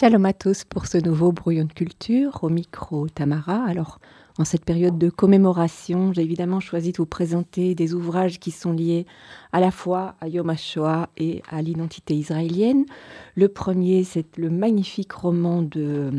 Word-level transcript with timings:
Shalom 0.00 0.24
à 0.24 0.32
tous 0.32 0.64
pour 0.64 0.86
ce 0.86 0.96
nouveau 0.96 1.30
brouillon 1.30 1.66
de 1.66 1.74
culture 1.74 2.38
au 2.40 2.48
micro 2.48 3.06
Tamara. 3.10 3.62
Alors, 3.66 3.98
en 4.38 4.46
cette 4.46 4.64
période 4.64 4.96
de 4.96 5.10
commémoration, 5.10 6.14
j'ai 6.14 6.22
évidemment 6.22 6.58
choisi 6.58 6.92
de 6.92 6.96
vous 6.96 7.04
présenter 7.04 7.74
des 7.74 7.92
ouvrages 7.92 8.40
qui 8.40 8.50
sont 8.50 8.72
liés 8.72 9.04
à 9.52 9.60
la 9.60 9.70
fois 9.70 10.14
à 10.22 10.28
Yom 10.28 10.48
HaShoah 10.48 11.10
et 11.18 11.42
à 11.50 11.60
l'identité 11.60 12.14
israélienne. 12.14 12.86
Le 13.34 13.48
premier, 13.48 14.02
c'est 14.02 14.38
le 14.38 14.48
magnifique 14.48 15.12
roman 15.12 15.60
de 15.60 16.10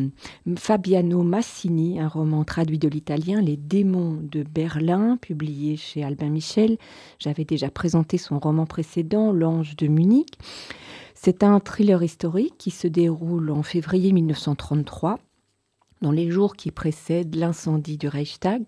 euh, 0.46 0.56
Fabiano 0.58 1.24
Massini, 1.24 2.00
un 2.00 2.08
roman 2.08 2.44
traduit 2.44 2.78
de 2.78 2.88
l'italien, 2.88 3.42
Les 3.42 3.58
démons 3.58 4.20
de 4.22 4.44
Berlin, 4.44 5.18
publié 5.20 5.76
chez 5.76 6.04
Albin 6.04 6.30
Michel. 6.30 6.78
J'avais 7.18 7.46
déjà 7.46 7.72
présenté 7.72 8.20
son 8.20 8.38
roman 8.38 8.68
précédent, 8.68 9.32
L'ange 9.32 9.76
de 9.76 9.88
Munich. 9.88 10.38
C'est 11.24 11.44
un 11.44 11.60
thriller 11.60 12.02
historique 12.02 12.56
qui 12.58 12.72
se 12.72 12.88
déroule 12.88 13.52
en 13.52 13.62
février 13.62 14.12
1933, 14.12 15.20
dans 16.02 16.10
les 16.10 16.32
jours 16.32 16.56
qui 16.56 16.72
précèdent 16.72 17.36
l'incendie 17.36 18.00
du 18.00 18.08
Reichstag. 18.08 18.64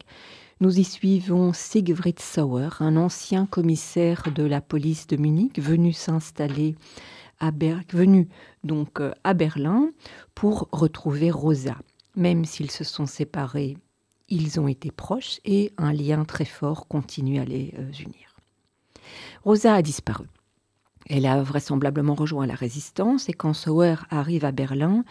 Nous 0.59 0.80
y 0.80 0.83
suivons 0.83 1.52
Siegfried 1.52 2.19
Sauer, 2.19 2.69
un 2.80 2.95
ancien 2.95 3.47
commissaire 3.47 4.31
de 4.36 4.44
la 4.44 4.61
police 4.61 5.08
de 5.08 5.17
Munich, 5.17 5.58
venu 5.58 5.94
s'installer 5.94 6.75
venu 7.92 8.30
donc 8.64 9.02
euh, 9.02 9.14
à 9.23 9.33
Berlin 9.33 9.89
pour 10.36 10.70
retrouver 10.72 11.31
Rosa. 11.31 11.77
Même 12.16 12.45
s'ils 12.45 12.70
se 12.70 12.83
sont 12.83 13.08
séparés, 13.08 13.77
ils 14.30 14.59
ont 14.59 14.67
été 14.67 14.92
proches 14.92 15.39
et 15.44 15.73
un 15.80 15.92
lien 15.92 16.23
très 16.23 16.45
fort 16.45 16.88
continue 16.88 17.39
à 17.39 17.45
les 17.45 17.73
euh, 17.80 17.92
unir. 17.94 18.36
Rosa 19.44 19.73
a 19.73 19.81
disparu. 19.81 20.27
Elle 21.09 21.25
a 21.25 21.41
vraisemblablement 21.43 22.15
rejoint 22.15 22.45
la 22.45 22.55
résistance 22.55 23.29
et 23.29 23.33
quand 23.33 23.53
Sauer 23.53 23.95
arrive 24.09 24.45
à 24.45 24.51
Berlin, 24.51 25.03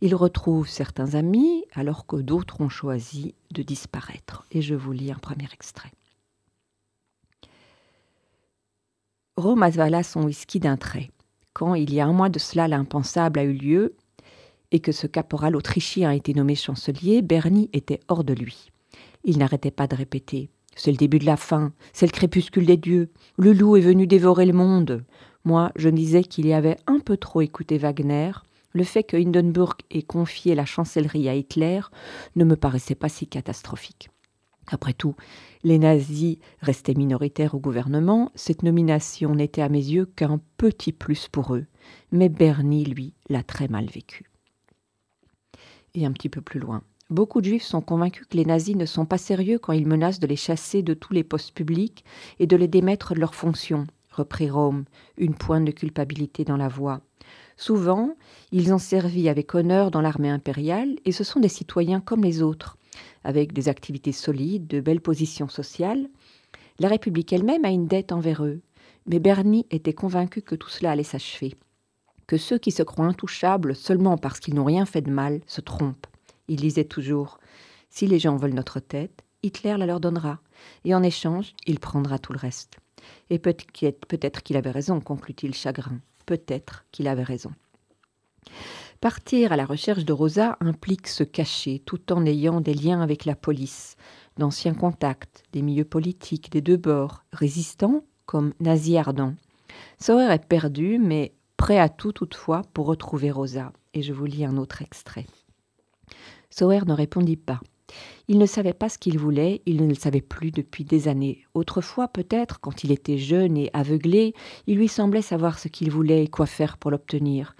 il 0.00 0.14
retrouve 0.14 0.68
certains 0.68 1.14
amis 1.14 1.64
alors 1.74 2.06
que 2.06 2.16
d'autres 2.16 2.60
ont 2.60 2.68
choisi 2.68 3.34
de 3.50 3.62
disparaître. 3.62 4.46
Et 4.50 4.62
je 4.62 4.74
vous 4.74 4.92
lis 4.92 5.12
un 5.12 5.18
premier 5.18 5.48
extrait. 5.52 5.92
Rome 9.36 9.62
avala 9.62 10.02
son 10.02 10.24
whisky 10.24 10.60
d'un 10.60 10.76
trait. 10.76 11.10
Quand, 11.52 11.74
il 11.74 11.92
y 11.92 12.00
a 12.00 12.06
un 12.06 12.12
mois 12.12 12.28
de 12.28 12.38
cela, 12.38 12.68
l'impensable 12.68 13.38
a 13.38 13.44
eu 13.44 13.52
lieu 13.52 13.96
et 14.70 14.80
que 14.80 14.92
ce 14.92 15.06
caporal 15.06 15.56
autrichien 15.56 16.10
a 16.10 16.14
été 16.14 16.34
nommé 16.34 16.54
chancelier, 16.54 17.22
Bernie 17.22 17.70
était 17.72 18.00
hors 18.08 18.24
de 18.24 18.34
lui. 18.34 18.70
Il 19.24 19.38
n'arrêtait 19.38 19.70
pas 19.70 19.86
de 19.86 19.96
répéter 19.96 20.48
C'est 20.76 20.92
le 20.92 20.96
début 20.96 21.18
de 21.18 21.26
la 21.26 21.36
fin, 21.36 21.72
c'est 21.92 22.06
le 22.06 22.12
crépuscule 22.12 22.66
des 22.66 22.76
dieux, 22.76 23.10
le 23.36 23.52
loup 23.52 23.76
est 23.76 23.80
venu 23.80 24.06
dévorer 24.06 24.46
le 24.46 24.52
monde. 24.52 25.04
Moi, 25.44 25.72
je 25.76 25.88
disais 25.88 26.22
qu'il 26.22 26.46
y 26.46 26.52
avait 26.52 26.76
un 26.86 26.98
peu 26.98 27.16
trop 27.16 27.40
écouté 27.40 27.78
Wagner. 27.78 28.32
Le 28.72 28.84
fait 28.84 29.02
que 29.02 29.16
Hindenburg 29.16 29.74
ait 29.90 30.02
confié 30.02 30.54
la 30.54 30.64
chancellerie 30.64 31.28
à 31.28 31.34
Hitler 31.34 31.80
ne 32.36 32.44
me 32.44 32.56
paraissait 32.56 32.94
pas 32.94 33.08
si 33.08 33.26
catastrophique. 33.26 34.10
Après 34.68 34.92
tout, 34.92 35.16
les 35.64 35.78
nazis 35.78 36.38
restaient 36.60 36.94
minoritaires 36.94 37.54
au 37.54 37.58
gouvernement, 37.58 38.30
cette 38.36 38.62
nomination 38.62 39.34
n'était 39.34 39.62
à 39.62 39.68
mes 39.68 39.82
yeux 39.82 40.06
qu'un 40.06 40.40
petit 40.58 40.92
plus 40.92 41.26
pour 41.26 41.56
eux, 41.56 41.66
mais 42.12 42.28
Bernie, 42.28 42.84
lui, 42.84 43.14
l'a 43.28 43.42
très 43.42 43.66
mal 43.66 43.86
vécu. 43.86 44.30
Et 45.94 46.06
un 46.06 46.12
petit 46.12 46.28
peu 46.28 46.40
plus 46.40 46.60
loin. 46.60 46.82
Beaucoup 47.08 47.40
de 47.40 47.46
juifs 47.46 47.64
sont 47.64 47.80
convaincus 47.80 48.28
que 48.30 48.36
les 48.36 48.44
nazis 48.44 48.76
ne 48.76 48.86
sont 48.86 49.06
pas 49.06 49.18
sérieux 49.18 49.58
quand 49.58 49.72
ils 49.72 49.88
menacent 49.88 50.20
de 50.20 50.28
les 50.28 50.36
chasser 50.36 50.82
de 50.82 50.94
tous 50.94 51.12
les 51.12 51.24
postes 51.24 51.52
publics 51.52 52.04
et 52.38 52.46
de 52.46 52.56
les 52.56 52.68
démettre 52.68 53.14
de 53.14 53.20
leurs 53.20 53.34
fonctions, 53.34 53.88
reprit 54.10 54.50
Rome, 54.50 54.84
une 55.16 55.34
pointe 55.34 55.64
de 55.64 55.70
culpabilité 55.70 56.44
dans 56.44 56.56
la 56.56 56.68
voix. 56.68 57.00
Souvent, 57.56 58.14
ils 58.52 58.72
ont 58.72 58.78
servi 58.78 59.28
avec 59.28 59.54
honneur 59.54 59.90
dans 59.90 60.00
l'armée 60.00 60.30
impériale 60.30 60.96
et 61.04 61.12
ce 61.12 61.24
sont 61.24 61.40
des 61.40 61.48
citoyens 61.48 62.00
comme 62.00 62.24
les 62.24 62.42
autres, 62.42 62.78
avec 63.22 63.52
des 63.52 63.68
activités 63.68 64.12
solides, 64.12 64.66
de 64.66 64.80
belles 64.80 65.00
positions 65.00 65.48
sociales. 65.48 66.08
La 66.78 66.88
République 66.88 67.32
elle-même 67.32 67.64
a 67.64 67.70
une 67.70 67.86
dette 67.86 68.12
envers 68.12 68.44
eux, 68.44 68.60
mais 69.06 69.18
Bernie 69.18 69.66
était 69.70 69.92
convaincu 69.92 70.42
que 70.42 70.54
tout 70.54 70.70
cela 70.70 70.92
allait 70.92 71.02
s'achever, 71.02 71.54
que 72.26 72.36
ceux 72.36 72.58
qui 72.58 72.70
se 72.70 72.82
croient 72.82 73.06
intouchables 73.06 73.74
seulement 73.74 74.16
parce 74.16 74.40
qu'ils 74.40 74.54
n'ont 74.54 74.64
rien 74.64 74.86
fait 74.86 75.02
de 75.02 75.10
mal 75.10 75.40
se 75.46 75.60
trompent. 75.60 76.06
Il 76.48 76.56
disait 76.56 76.84
toujours 76.84 77.38
Si 77.90 78.06
les 78.06 78.18
gens 78.18 78.36
veulent 78.36 78.54
notre 78.54 78.80
tête, 78.80 79.22
Hitler 79.42 79.76
la 79.76 79.86
leur 79.86 80.00
donnera, 80.00 80.40
et 80.84 80.94
en 80.94 81.02
échange, 81.02 81.54
il 81.66 81.80
prendra 81.80 82.18
tout 82.18 82.32
le 82.32 82.38
reste. 82.38 82.78
Et 83.28 83.38
peut-être 83.38 84.42
qu'il 84.42 84.56
avait 84.56 84.70
raison, 84.70 85.00
conclut-il 85.00 85.54
chagrin. 85.54 86.00
Peut-être 86.26 86.84
qu'il 86.92 87.08
avait 87.08 87.22
raison. 87.22 87.52
Partir 89.00 89.52
à 89.52 89.56
la 89.56 89.64
recherche 89.64 90.04
de 90.04 90.12
Rosa 90.12 90.58
implique 90.60 91.08
se 91.08 91.24
cacher 91.24 91.82
tout 91.86 92.12
en 92.12 92.26
ayant 92.26 92.60
des 92.60 92.74
liens 92.74 93.00
avec 93.00 93.24
la 93.24 93.34
police, 93.34 93.96
d'anciens 94.36 94.74
contacts, 94.74 95.42
des 95.52 95.62
milieux 95.62 95.84
politiques 95.84 96.50
des 96.52 96.60
deux 96.60 96.76
bords, 96.76 97.24
résistants 97.32 98.04
comme 98.26 98.52
nazis 98.60 98.96
ardents. 98.96 99.34
Sauer 99.98 100.30
est 100.30 100.46
perdu, 100.46 100.98
mais 100.98 101.32
prêt 101.56 101.78
à 101.78 101.88
tout 101.88 102.12
toutefois 102.12 102.62
pour 102.74 102.86
retrouver 102.86 103.30
Rosa. 103.30 103.72
Et 103.94 104.02
je 104.02 104.12
vous 104.12 104.26
lis 104.26 104.44
un 104.44 104.56
autre 104.56 104.82
extrait. 104.82 105.26
Sauer 106.50 106.80
ne 106.86 106.92
répondit 106.92 107.36
pas. 107.36 107.60
Il 108.28 108.38
ne 108.38 108.46
savait 108.46 108.72
pas 108.72 108.88
ce 108.88 108.98
qu'il 108.98 109.18
voulait, 109.18 109.62
il 109.66 109.82
ne 109.82 109.88
le 109.88 109.94
savait 109.94 110.20
plus 110.20 110.50
depuis 110.50 110.84
des 110.84 111.08
années. 111.08 111.44
Autrefois, 111.54 112.08
peut-être, 112.08 112.60
quand 112.60 112.84
il 112.84 112.92
était 112.92 113.18
jeune 113.18 113.56
et 113.56 113.70
aveuglé, 113.72 114.34
il 114.66 114.78
lui 114.78 114.88
semblait 114.88 115.22
savoir 115.22 115.58
ce 115.58 115.68
qu'il 115.68 115.90
voulait 115.90 116.24
et 116.24 116.28
quoi 116.28 116.46
faire 116.46 116.76
pour 116.76 116.90
l'obtenir. 116.90 117.54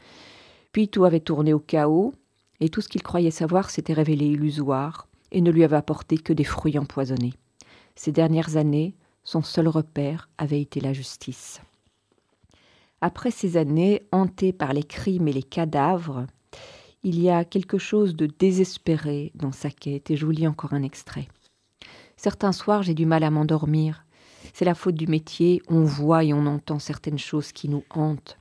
Puis 0.72 0.88
tout 0.88 1.04
avait 1.04 1.20
tourné 1.20 1.52
au 1.52 1.58
chaos, 1.58 2.12
et 2.60 2.68
tout 2.68 2.80
ce 2.80 2.88
qu'il 2.88 3.02
croyait 3.02 3.30
savoir 3.30 3.70
s'était 3.70 3.94
révélé 3.94 4.26
illusoire 4.26 5.08
et 5.32 5.40
ne 5.40 5.50
lui 5.50 5.64
avait 5.64 5.76
apporté 5.76 6.18
que 6.18 6.32
des 6.32 6.44
fruits 6.44 6.78
empoisonnés. 6.78 7.34
Ces 7.94 8.12
dernières 8.12 8.56
années, 8.56 8.94
son 9.24 9.42
seul 9.42 9.68
repère 9.68 10.28
avait 10.38 10.60
été 10.60 10.80
la 10.80 10.92
justice. 10.92 11.60
Après 13.00 13.30
ces 13.30 13.56
années 13.56 14.02
hantées 14.12 14.52
par 14.52 14.72
les 14.72 14.82
crimes 14.82 15.28
et 15.28 15.32
les 15.32 15.42
cadavres, 15.42 16.26
il 17.02 17.20
y 17.20 17.30
a 17.30 17.44
quelque 17.44 17.78
chose 17.78 18.14
de 18.14 18.26
désespéré 18.26 19.32
dans 19.34 19.52
sa 19.52 19.70
quête, 19.70 20.10
et 20.10 20.16
je 20.16 20.26
vous 20.26 20.32
lis 20.32 20.46
encore 20.46 20.74
un 20.74 20.82
extrait. 20.82 21.28
Certains 22.16 22.52
soirs, 22.52 22.82
j'ai 22.82 22.94
du 22.94 23.06
mal 23.06 23.24
à 23.24 23.30
m'endormir. 23.30 24.04
C'est 24.52 24.66
la 24.66 24.74
faute 24.74 24.96
du 24.96 25.06
métier, 25.06 25.62
on 25.68 25.84
voit 25.84 26.24
et 26.24 26.34
on 26.34 26.46
entend 26.46 26.78
certaines 26.78 27.18
choses 27.18 27.52
qui 27.52 27.68
nous 27.68 27.84
hantent. 27.90 28.38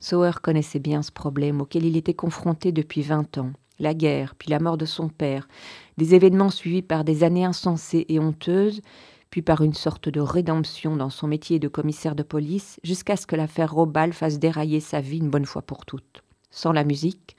Sauer 0.00 0.32
connaissait 0.42 0.80
bien 0.80 1.02
ce 1.02 1.12
problème 1.12 1.60
auquel 1.60 1.84
il 1.84 1.96
était 1.96 2.14
confronté 2.14 2.72
depuis 2.72 3.02
vingt 3.02 3.38
ans. 3.38 3.52
La 3.78 3.94
guerre, 3.94 4.34
puis 4.34 4.50
la 4.50 4.60
mort 4.60 4.76
de 4.76 4.84
son 4.84 5.08
père, 5.08 5.48
des 5.96 6.14
événements 6.14 6.50
suivis 6.50 6.82
par 6.82 7.04
des 7.04 7.24
années 7.24 7.44
insensées 7.44 8.06
et 8.08 8.18
honteuses, 8.18 8.82
puis 9.30 9.42
par 9.42 9.62
une 9.62 9.74
sorte 9.74 10.08
de 10.08 10.20
rédemption 10.20 10.96
dans 10.96 11.10
son 11.10 11.26
métier 11.26 11.58
de 11.58 11.68
commissaire 11.68 12.14
de 12.14 12.22
police, 12.22 12.78
jusqu'à 12.84 13.16
ce 13.16 13.26
que 13.26 13.34
l'affaire 13.34 13.72
Robal 13.72 14.12
fasse 14.12 14.38
dérailler 14.38 14.80
sa 14.80 15.00
vie 15.00 15.18
une 15.18 15.30
bonne 15.30 15.46
fois 15.46 15.62
pour 15.62 15.86
toutes. 15.86 16.22
Sans 16.50 16.72
la 16.72 16.84
musique, 16.84 17.36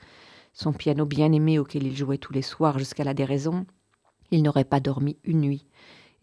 son 0.56 0.72
piano 0.72 1.04
bien-aimé 1.04 1.58
auquel 1.58 1.86
il 1.86 1.94
jouait 1.94 2.16
tous 2.16 2.32
les 2.32 2.42
soirs 2.42 2.78
jusqu'à 2.78 3.04
la 3.04 3.12
déraison, 3.12 3.66
il 4.30 4.42
n'aurait 4.42 4.64
pas 4.64 4.80
dormi 4.80 5.18
une 5.22 5.42
nuit, 5.42 5.66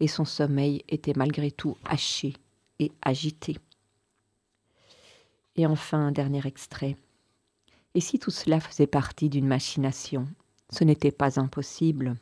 et 0.00 0.08
son 0.08 0.24
sommeil 0.24 0.82
était 0.88 1.12
malgré 1.16 1.52
tout 1.52 1.76
haché 1.84 2.34
et 2.80 2.90
agité. 3.00 3.56
Et 5.54 5.66
enfin, 5.66 6.08
un 6.08 6.10
dernier 6.10 6.44
extrait. 6.46 6.96
Et 7.94 8.00
si 8.00 8.18
tout 8.18 8.32
cela 8.32 8.58
faisait 8.58 8.88
partie 8.88 9.28
d'une 9.28 9.46
machination 9.46 10.26
Ce 10.68 10.82
n'était 10.82 11.12
pas 11.12 11.38
impossible. 11.38 12.16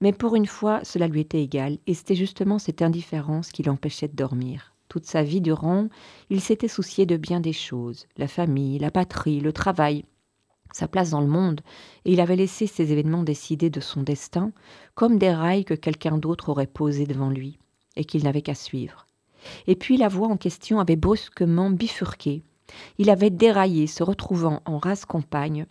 Mais 0.00 0.14
pour 0.14 0.36
une 0.36 0.46
fois, 0.46 0.82
cela 0.82 1.08
lui 1.08 1.20
était 1.20 1.42
égal, 1.42 1.76
et 1.86 1.92
c'était 1.92 2.16
justement 2.16 2.58
cette 2.58 2.80
indifférence 2.80 3.52
qui 3.52 3.62
l'empêchait 3.62 4.08
de 4.08 4.16
dormir. 4.16 4.74
Toute 4.88 5.04
sa 5.04 5.22
vie 5.22 5.42
durant, 5.42 5.88
il 6.30 6.40
s'était 6.40 6.68
soucié 6.68 7.04
de 7.04 7.18
bien 7.18 7.40
des 7.40 7.52
choses, 7.52 8.06
la 8.16 8.28
famille, 8.28 8.78
la 8.78 8.90
patrie, 8.90 9.40
le 9.40 9.52
travail, 9.52 10.06
sa 10.74 10.88
place 10.88 11.10
dans 11.10 11.20
le 11.20 11.28
monde, 11.28 11.60
et 12.04 12.12
il 12.12 12.20
avait 12.20 12.36
laissé 12.36 12.66
ces 12.66 12.90
événements 12.90 13.22
décider 13.22 13.70
de 13.70 13.80
son 13.80 14.02
destin, 14.02 14.50
comme 14.96 15.18
des 15.18 15.32
rails 15.32 15.64
que 15.64 15.74
quelqu'un 15.74 16.18
d'autre 16.18 16.48
aurait 16.48 16.66
posés 16.66 17.06
devant 17.06 17.30
lui, 17.30 17.58
et 17.94 18.04
qu'il 18.04 18.24
n'avait 18.24 18.42
qu'à 18.42 18.56
suivre. 18.56 19.06
Et 19.68 19.76
puis 19.76 19.96
la 19.96 20.08
voie 20.08 20.26
en 20.26 20.36
question 20.36 20.80
avait 20.80 20.96
brusquement 20.96 21.70
bifurqué. 21.70 22.42
Il 22.98 23.08
avait 23.08 23.30
déraillé, 23.30 23.86
se 23.86 24.02
retrouvant 24.02 24.62
en 24.64 24.78
rase 24.78 25.04
campagne, 25.04 25.66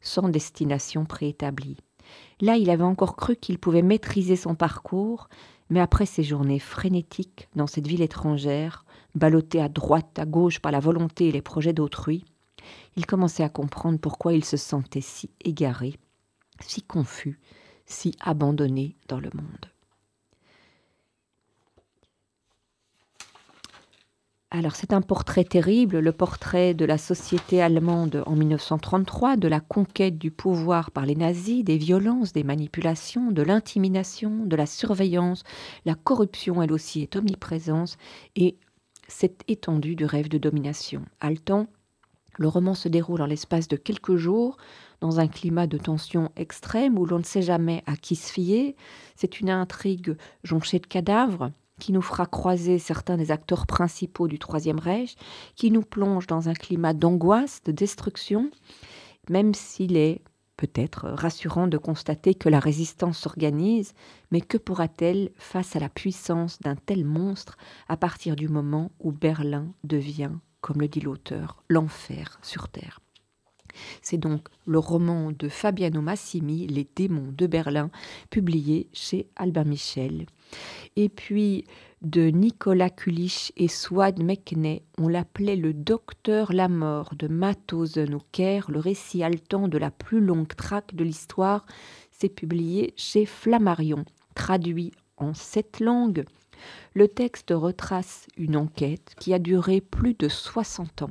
sans 0.00 0.28
destination 0.28 1.04
préétablie. 1.04 1.76
Là, 2.40 2.56
il 2.56 2.70
avait 2.70 2.82
encore 2.82 3.14
cru 3.14 3.36
qu'il 3.36 3.58
pouvait 3.58 3.82
maîtriser 3.82 4.34
son 4.34 4.56
parcours, 4.56 5.28
mais 5.70 5.80
après 5.80 6.06
ces 6.06 6.24
journées 6.24 6.58
frénétiques 6.58 7.48
dans 7.54 7.66
cette 7.68 7.86
ville 7.86 8.02
étrangère, 8.02 8.84
ballottée 9.14 9.60
à 9.60 9.68
droite, 9.68 10.18
à 10.18 10.24
gauche 10.24 10.58
par 10.58 10.72
la 10.72 10.80
volonté 10.80 11.28
et 11.28 11.32
les 11.32 11.42
projets 11.42 11.72
d'autrui, 11.72 12.24
il 12.96 13.06
commençait 13.06 13.44
à 13.44 13.48
comprendre 13.48 13.98
pourquoi 13.98 14.32
il 14.32 14.44
se 14.44 14.56
sentait 14.56 15.00
si 15.00 15.30
égaré, 15.44 15.94
si 16.60 16.82
confus, 16.82 17.38
si 17.86 18.14
abandonné 18.20 18.96
dans 19.08 19.20
le 19.20 19.30
monde. 19.34 19.70
Alors 24.50 24.76
c'est 24.76 24.94
un 24.94 25.02
portrait 25.02 25.44
terrible, 25.44 25.98
le 25.98 26.12
portrait 26.12 26.72
de 26.72 26.86
la 26.86 26.96
société 26.96 27.60
allemande 27.60 28.22
en 28.24 28.34
1933, 28.34 29.36
de 29.36 29.46
la 29.46 29.60
conquête 29.60 30.16
du 30.16 30.30
pouvoir 30.30 30.90
par 30.90 31.04
les 31.04 31.16
nazis, 31.16 31.62
des 31.64 31.76
violences, 31.76 32.32
des 32.32 32.44
manipulations, 32.44 33.30
de 33.30 33.42
l'intimidation, 33.42 34.46
de 34.46 34.56
la 34.56 34.64
surveillance, 34.64 35.44
la 35.84 35.94
corruption 35.94 36.62
elle 36.62 36.72
aussi 36.72 37.02
est 37.02 37.14
omniprésente 37.14 37.98
et 38.36 38.56
cette 39.06 39.42
étendue 39.48 39.96
du 39.96 40.06
rêve 40.06 40.30
de 40.30 40.38
domination. 40.38 41.04
Le 42.38 42.48
roman 42.48 42.74
se 42.74 42.88
déroule 42.88 43.20
en 43.20 43.26
l'espace 43.26 43.68
de 43.68 43.76
quelques 43.76 44.16
jours 44.16 44.56
dans 45.00 45.20
un 45.20 45.28
climat 45.28 45.66
de 45.66 45.76
tension 45.76 46.30
extrême 46.36 46.98
où 46.98 47.04
l'on 47.04 47.18
ne 47.18 47.24
sait 47.24 47.42
jamais 47.42 47.82
à 47.86 47.96
qui 47.96 48.16
se 48.16 48.32
fier. 48.32 48.74
C'est 49.16 49.40
une 49.40 49.50
intrigue 49.50 50.16
jonchée 50.44 50.78
de 50.78 50.86
cadavres, 50.86 51.50
qui 51.78 51.92
nous 51.92 52.02
fera 52.02 52.26
croiser 52.26 52.78
certains 52.78 53.16
des 53.16 53.30
acteurs 53.30 53.66
principaux 53.66 54.28
du 54.28 54.38
Troisième 54.38 54.78
Reich, 54.78 55.16
qui 55.54 55.70
nous 55.70 55.82
plonge 55.82 56.26
dans 56.26 56.48
un 56.48 56.54
climat 56.54 56.92
d'angoisse, 56.92 57.62
de 57.64 57.72
destruction, 57.72 58.50
même 59.30 59.54
s'il 59.54 59.96
est 59.96 60.22
peut-être 60.56 61.08
rassurant 61.10 61.68
de 61.68 61.78
constater 61.78 62.34
que 62.34 62.48
la 62.48 62.58
résistance 62.58 63.18
s'organise, 63.18 63.94
mais 64.32 64.40
que 64.40 64.58
pourra-t-elle 64.58 65.30
face 65.36 65.76
à 65.76 65.78
la 65.78 65.88
puissance 65.88 66.58
d'un 66.58 66.74
tel 66.74 67.04
monstre 67.04 67.56
à 67.88 67.96
partir 67.96 68.34
du 68.34 68.48
moment 68.48 68.90
où 68.98 69.12
Berlin 69.12 69.68
devient, 69.84 70.32
comme 70.60 70.80
le 70.80 70.88
dit 70.88 71.00
l'auteur, 71.00 71.62
l'enfer 71.68 72.38
sur 72.42 72.68
Terre 72.68 73.00
c'est 74.02 74.18
donc 74.18 74.48
le 74.66 74.78
roman 74.78 75.32
de 75.32 75.48
Fabiano 75.48 76.00
Massimi, 76.00 76.66
Les 76.66 76.88
démons 76.96 77.32
de 77.36 77.46
Berlin, 77.46 77.90
publié 78.30 78.88
chez 78.92 79.28
Albin 79.36 79.64
Michel. 79.64 80.26
Et 80.96 81.08
puis 81.08 81.64
de 82.02 82.28
Nicolas 82.28 82.90
Kulich 82.90 83.52
et 83.56 83.68
Swad 83.68 84.22
Mekney, 84.22 84.82
on 84.98 85.08
l'appelait 85.08 85.56
le 85.56 85.74
docteur 85.74 86.52
la 86.52 86.68
mort 86.68 87.14
de 87.16 87.28
Mauthausen 87.28 88.14
au 88.14 88.22
Caire, 88.32 88.70
le 88.70 88.78
récit 88.78 89.22
haletant 89.22 89.68
de 89.68 89.78
la 89.78 89.90
plus 89.90 90.20
longue 90.20 90.54
traque 90.54 90.94
de 90.94 91.04
l'histoire, 91.04 91.66
c'est 92.10 92.28
publié 92.28 92.94
chez 92.96 93.26
Flammarion, 93.26 94.04
traduit 94.34 94.92
en 95.16 95.34
sept 95.34 95.80
langues. 95.80 96.24
Le 96.94 97.08
texte 97.08 97.52
retrace 97.54 98.26
une 98.36 98.56
enquête 98.56 99.14
qui 99.18 99.34
a 99.34 99.38
duré 99.38 99.80
plus 99.80 100.14
de 100.14 100.28
60 100.28 101.02
ans. 101.02 101.10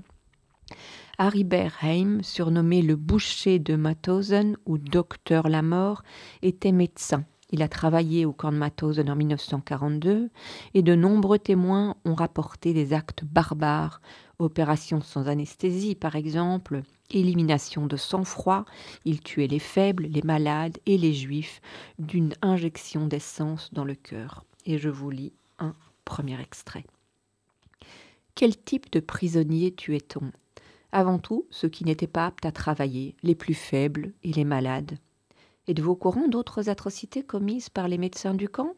Harry 1.17 1.43
Berheim, 1.43 2.21
surnommé 2.21 2.81
le 2.81 2.95
boucher 2.95 3.57
de 3.57 3.75
Mauthausen 3.75 4.57
ou 4.65 4.77
docteur 4.77 5.49
la 5.49 5.61
mort, 5.61 6.03
était 6.41 6.71
médecin. 6.71 7.25
Il 7.49 7.61
a 7.61 7.69
travaillé 7.69 8.25
au 8.25 8.33
camp 8.33 8.51
de 8.51 8.57
Mauthausen 8.57 9.09
en 9.09 9.15
1942 9.15 10.29
et 10.73 10.81
de 10.81 10.95
nombreux 10.95 11.39
témoins 11.39 11.95
ont 12.03 12.13
rapporté 12.13 12.73
des 12.73 12.93
actes 12.93 13.23
barbares, 13.23 14.01
opérations 14.37 15.01
sans 15.01 15.27
anesthésie 15.27 15.95
par 15.95 16.15
exemple, 16.15 16.83
élimination 17.09 17.87
de 17.87 17.95
sang-froid, 17.95 18.65
il 19.05 19.21
tuait 19.21 19.47
les 19.47 19.59
faibles, 19.59 20.07
les 20.07 20.21
malades 20.21 20.77
et 20.85 20.97
les 20.97 21.13
juifs 21.13 21.61
d'une 21.99 22.33
injection 22.41 23.07
d'essence 23.07 23.73
dans 23.73 23.85
le 23.85 23.95
cœur. 23.95 24.46
Et 24.67 24.77
je 24.77 24.89
vous 24.89 25.09
lis 25.09 25.33
un 25.59 25.73
premier 26.03 26.39
extrait. 26.41 26.85
Quel 28.35 28.55
type 28.57 28.91
de 28.91 28.99
prisonnier 28.99 29.73
tuait-on? 29.73 30.31
Avant 30.91 31.19
tout, 31.19 31.47
ceux 31.49 31.69
qui 31.69 31.85
n'étaient 31.85 32.05
pas 32.05 32.25
aptes 32.25 32.45
à 32.45 32.51
travailler, 32.51 33.15
les 33.23 33.33
plus 33.33 33.53
faibles 33.53 34.11
et 34.23 34.33
les 34.33 34.43
malades. 34.43 34.97
Êtes-vous 35.69 35.91
au 35.91 35.95
courant 35.95 36.27
d'autres 36.27 36.69
atrocités 36.69 37.23
commises 37.23 37.69
par 37.69 37.87
les 37.87 37.97
médecins 37.97 38.33
du 38.33 38.49
camp? 38.49 38.73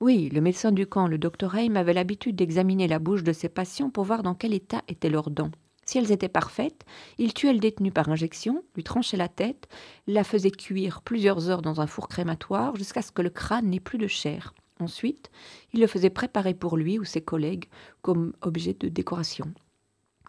Oui, 0.00 0.30
le 0.30 0.40
médecin 0.40 0.72
du 0.72 0.86
camp, 0.86 1.06
le 1.06 1.16
docteur 1.16 1.54
Heim, 1.54 1.76
avait 1.76 1.92
l'habitude 1.92 2.34
d'examiner 2.34 2.88
la 2.88 2.98
bouche 2.98 3.22
de 3.22 3.32
ses 3.32 3.48
patients 3.48 3.90
pour 3.90 4.02
voir 4.02 4.24
dans 4.24 4.34
quel 4.34 4.52
état 4.52 4.82
étaient 4.88 5.10
leurs 5.10 5.30
dents. 5.30 5.52
Si 5.84 5.98
elles 5.98 6.10
étaient 6.10 6.28
parfaites, 6.28 6.84
il 7.18 7.34
tuait 7.34 7.52
le 7.52 7.58
détenu 7.60 7.92
par 7.92 8.08
injection, 8.08 8.64
lui 8.74 8.82
tranchait 8.82 9.16
la 9.16 9.28
tête, 9.28 9.68
la 10.08 10.24
faisait 10.24 10.50
cuire 10.50 11.02
plusieurs 11.02 11.50
heures 11.50 11.62
dans 11.62 11.80
un 11.80 11.86
four 11.86 12.08
crématoire 12.08 12.74
jusqu'à 12.74 13.02
ce 13.02 13.12
que 13.12 13.22
le 13.22 13.30
crâne 13.30 13.70
n'ait 13.70 13.80
plus 13.80 13.98
de 13.98 14.08
chair. 14.08 14.54
Ensuite, 14.80 15.30
il 15.72 15.80
le 15.80 15.86
faisait 15.86 16.10
préparer 16.10 16.54
pour 16.54 16.76
lui 16.76 16.98
ou 16.98 17.04
ses 17.04 17.20
collègues 17.20 17.66
comme 18.02 18.32
objet 18.40 18.74
de 18.74 18.88
décoration. 18.88 19.52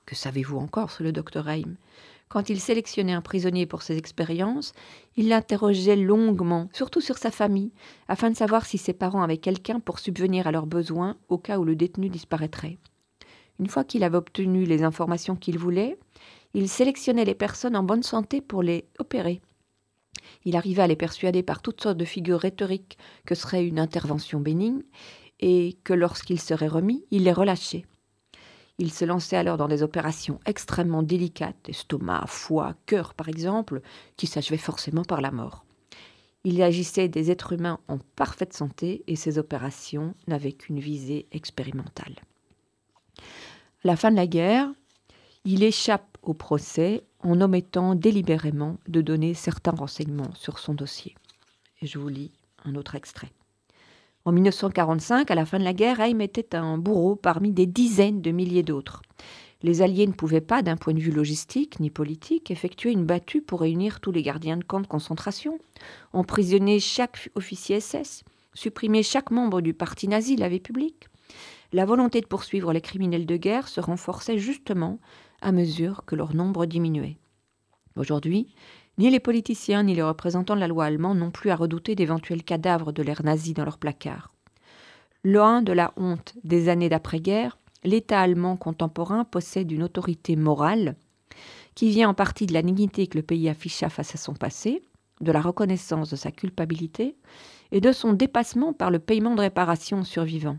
Que 0.05 0.15
savez-vous 0.15 0.57
encore 0.57 0.91
sur 0.91 1.03
le 1.03 1.13
docteur 1.13 1.47
Heim 1.47 1.77
Quand 2.27 2.49
il 2.49 2.59
sélectionnait 2.59 3.13
un 3.13 3.21
prisonnier 3.21 3.65
pour 3.65 3.81
ses 3.81 3.97
expériences, 3.97 4.73
il 5.15 5.29
l'interrogeait 5.29 5.95
longuement, 5.95 6.69
surtout 6.73 7.01
sur 7.01 7.17
sa 7.17 7.31
famille, 7.31 7.71
afin 8.09 8.29
de 8.29 8.35
savoir 8.35 8.65
si 8.65 8.77
ses 8.77 8.93
parents 8.93 9.21
avaient 9.21 9.37
quelqu'un 9.37 9.79
pour 9.79 9.99
subvenir 9.99 10.47
à 10.47 10.51
leurs 10.51 10.67
besoins 10.67 11.15
au 11.29 11.37
cas 11.37 11.57
où 11.57 11.63
le 11.63 11.75
détenu 11.75 12.09
disparaîtrait. 12.09 12.77
Une 13.59 13.67
fois 13.67 13.83
qu'il 13.83 14.03
avait 14.03 14.17
obtenu 14.17 14.65
les 14.65 14.83
informations 14.83 15.35
qu'il 15.35 15.57
voulait, 15.57 15.97
il 16.53 16.67
sélectionnait 16.67 17.25
les 17.25 17.35
personnes 17.35 17.77
en 17.77 17.83
bonne 17.83 18.03
santé 18.03 18.41
pour 18.41 18.63
les 18.63 18.85
opérer. 18.99 19.39
Il 20.45 20.55
arrivait 20.55 20.81
à 20.81 20.87
les 20.87 20.95
persuader 20.95 21.43
par 21.43 21.61
toutes 21.61 21.81
sortes 21.81 21.97
de 21.97 22.05
figures 22.05 22.39
rhétoriques 22.39 22.97
que 23.25 23.35
serait 23.35 23.65
une 23.65 23.79
intervention 23.79 24.39
bénigne 24.39 24.83
et 25.39 25.77
que 25.83 25.93
lorsqu'ils 25.93 26.39
seraient 26.39 26.67
remis, 26.67 27.05
il 27.11 27.23
les 27.23 27.33
relâchait. 27.33 27.85
Il 28.77 28.91
se 28.91 29.05
lançait 29.05 29.37
alors 29.37 29.57
dans 29.57 29.67
des 29.67 29.83
opérations 29.83 30.39
extrêmement 30.45 31.03
délicates, 31.03 31.69
estomac, 31.69 32.25
foie, 32.27 32.75
cœur 32.85 33.13
par 33.13 33.29
exemple, 33.29 33.81
qui 34.17 34.27
s'achevaient 34.27 34.57
forcément 34.57 35.03
par 35.03 35.21
la 35.21 35.31
mort. 35.31 35.65
Il 36.43 36.61
agissait 36.63 37.07
des 37.07 37.29
êtres 37.29 37.53
humains 37.53 37.79
en 37.87 37.99
parfaite 38.15 38.53
santé 38.53 39.03
et 39.05 39.15
ces 39.15 39.37
opérations 39.37 40.15
n'avaient 40.27 40.53
qu'une 40.53 40.79
visée 40.79 41.27
expérimentale. 41.31 42.15
À 43.83 43.87
la 43.87 43.95
fin 43.95 44.09
de 44.09 44.15
la 44.15 44.25
guerre, 44.25 44.71
il 45.45 45.63
échappe 45.63 46.10
au 46.21 46.33
procès 46.33 47.03
en 47.19 47.39
omettant 47.41 47.95
délibérément 47.95 48.77
de 48.87 49.01
donner 49.01 49.33
certains 49.33 49.71
renseignements 49.71 50.33
sur 50.35 50.59
son 50.59 50.73
dossier. 50.73 51.15
Et 51.81 51.87
je 51.87 51.99
vous 51.99 52.09
lis 52.09 52.31
un 52.65 52.75
autre 52.75 52.95
extrait. 52.95 53.31
En 54.23 54.31
1945, 54.31 55.31
à 55.31 55.35
la 55.35 55.45
fin 55.45 55.57
de 55.57 55.63
la 55.63 55.73
guerre, 55.73 55.99
Heim 55.99 56.21
était 56.21 56.55
un 56.55 56.77
bourreau 56.77 57.15
parmi 57.15 57.51
des 57.51 57.65
dizaines 57.65 58.21
de 58.21 58.31
milliers 58.31 58.61
d'autres. 58.61 59.01
Les 59.63 59.81
Alliés 59.81 60.07
ne 60.07 60.13
pouvaient 60.13 60.41
pas, 60.41 60.61
d'un 60.61 60.77
point 60.77 60.93
de 60.93 60.99
vue 60.99 61.11
logistique 61.11 61.79
ni 61.79 61.89
politique, 61.89 62.51
effectuer 62.51 62.91
une 62.91 63.05
battue 63.05 63.41
pour 63.41 63.61
réunir 63.61 63.99
tous 63.99 64.11
les 64.11 64.23
gardiens 64.23 64.57
de 64.57 64.63
camps 64.63 64.79
de 64.79 64.87
concentration, 64.87 65.59
emprisonner 66.13 66.79
chaque 66.79 67.29
officier 67.35 67.79
SS, 67.79 68.23
supprimer 68.53 69.03
chaque 69.03 69.31
membre 69.31 69.61
du 69.61 69.73
parti 69.73 70.07
nazi, 70.07 70.35
la 70.35 70.47
République. 70.47 71.07
La 71.73 71.85
volonté 71.85 72.21
de 72.21 72.27
poursuivre 72.27 72.73
les 72.73 72.81
criminels 72.81 73.25
de 73.25 73.37
guerre 73.37 73.67
se 73.67 73.79
renforçait 73.79 74.37
justement 74.37 74.99
à 75.41 75.51
mesure 75.51 76.03
que 76.05 76.15
leur 76.15 76.35
nombre 76.35 76.65
diminuait. 76.65 77.17
Aujourd'hui, 77.95 78.53
ni 78.97 79.09
les 79.09 79.19
politiciens 79.19 79.83
ni 79.83 79.95
les 79.95 80.03
représentants 80.03 80.55
de 80.55 80.59
la 80.59 80.67
loi 80.67 80.85
allemande 80.85 81.17
n'ont 81.17 81.31
plus 81.31 81.49
à 81.49 81.55
redouter 81.55 81.95
d'éventuels 81.95 82.43
cadavres 82.43 82.91
de 82.91 83.03
l'ère 83.03 83.23
nazie 83.23 83.53
dans 83.53 83.65
leurs 83.65 83.77
placards. 83.77 84.31
Loin 85.23 85.61
de 85.61 85.73
la 85.73 85.93
honte 85.97 86.35
des 86.43 86.69
années 86.69 86.89
d'après-guerre, 86.89 87.57
l'État 87.83 88.21
allemand 88.21 88.57
contemporain 88.57 89.23
possède 89.23 89.71
une 89.71 89.83
autorité 89.83 90.35
morale 90.35 90.95
qui 91.75 91.89
vient 91.89 92.09
en 92.09 92.13
partie 92.13 92.45
de 92.45 92.53
la 92.53 92.61
dignité 92.61 93.07
que 93.07 93.17
le 93.17 93.23
pays 93.23 93.49
afficha 93.49 93.89
face 93.89 94.15
à 94.15 94.17
son 94.17 94.33
passé, 94.33 94.81
de 95.21 95.31
la 95.31 95.41
reconnaissance 95.41 96.09
de 96.09 96.15
sa 96.15 96.31
culpabilité 96.31 97.15
et 97.71 97.81
de 97.81 97.91
son 97.91 98.13
dépassement 98.13 98.73
par 98.73 98.91
le 98.91 98.99
paiement 98.99 99.35
de 99.35 99.41
réparations 99.41 100.01
aux 100.01 100.05
survivants, 100.05 100.57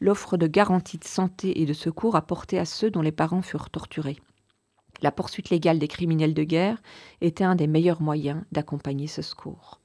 l'offre 0.00 0.36
de 0.36 0.46
garanties 0.46 0.98
de 0.98 1.04
santé 1.04 1.60
et 1.60 1.66
de 1.66 1.72
secours 1.72 2.16
apportées 2.16 2.58
à 2.58 2.64
ceux 2.64 2.90
dont 2.90 3.02
les 3.02 3.12
parents 3.12 3.42
furent 3.42 3.70
torturés. 3.70 4.18
La 5.02 5.12
poursuite 5.12 5.50
légale 5.50 5.78
des 5.78 5.88
criminels 5.88 6.34
de 6.34 6.42
guerre 6.42 6.82
était 7.20 7.44
un 7.44 7.54
des 7.54 7.66
meilleurs 7.66 8.02
moyens 8.02 8.42
d'accompagner 8.52 9.06
ce 9.06 9.22
secours. 9.22 9.80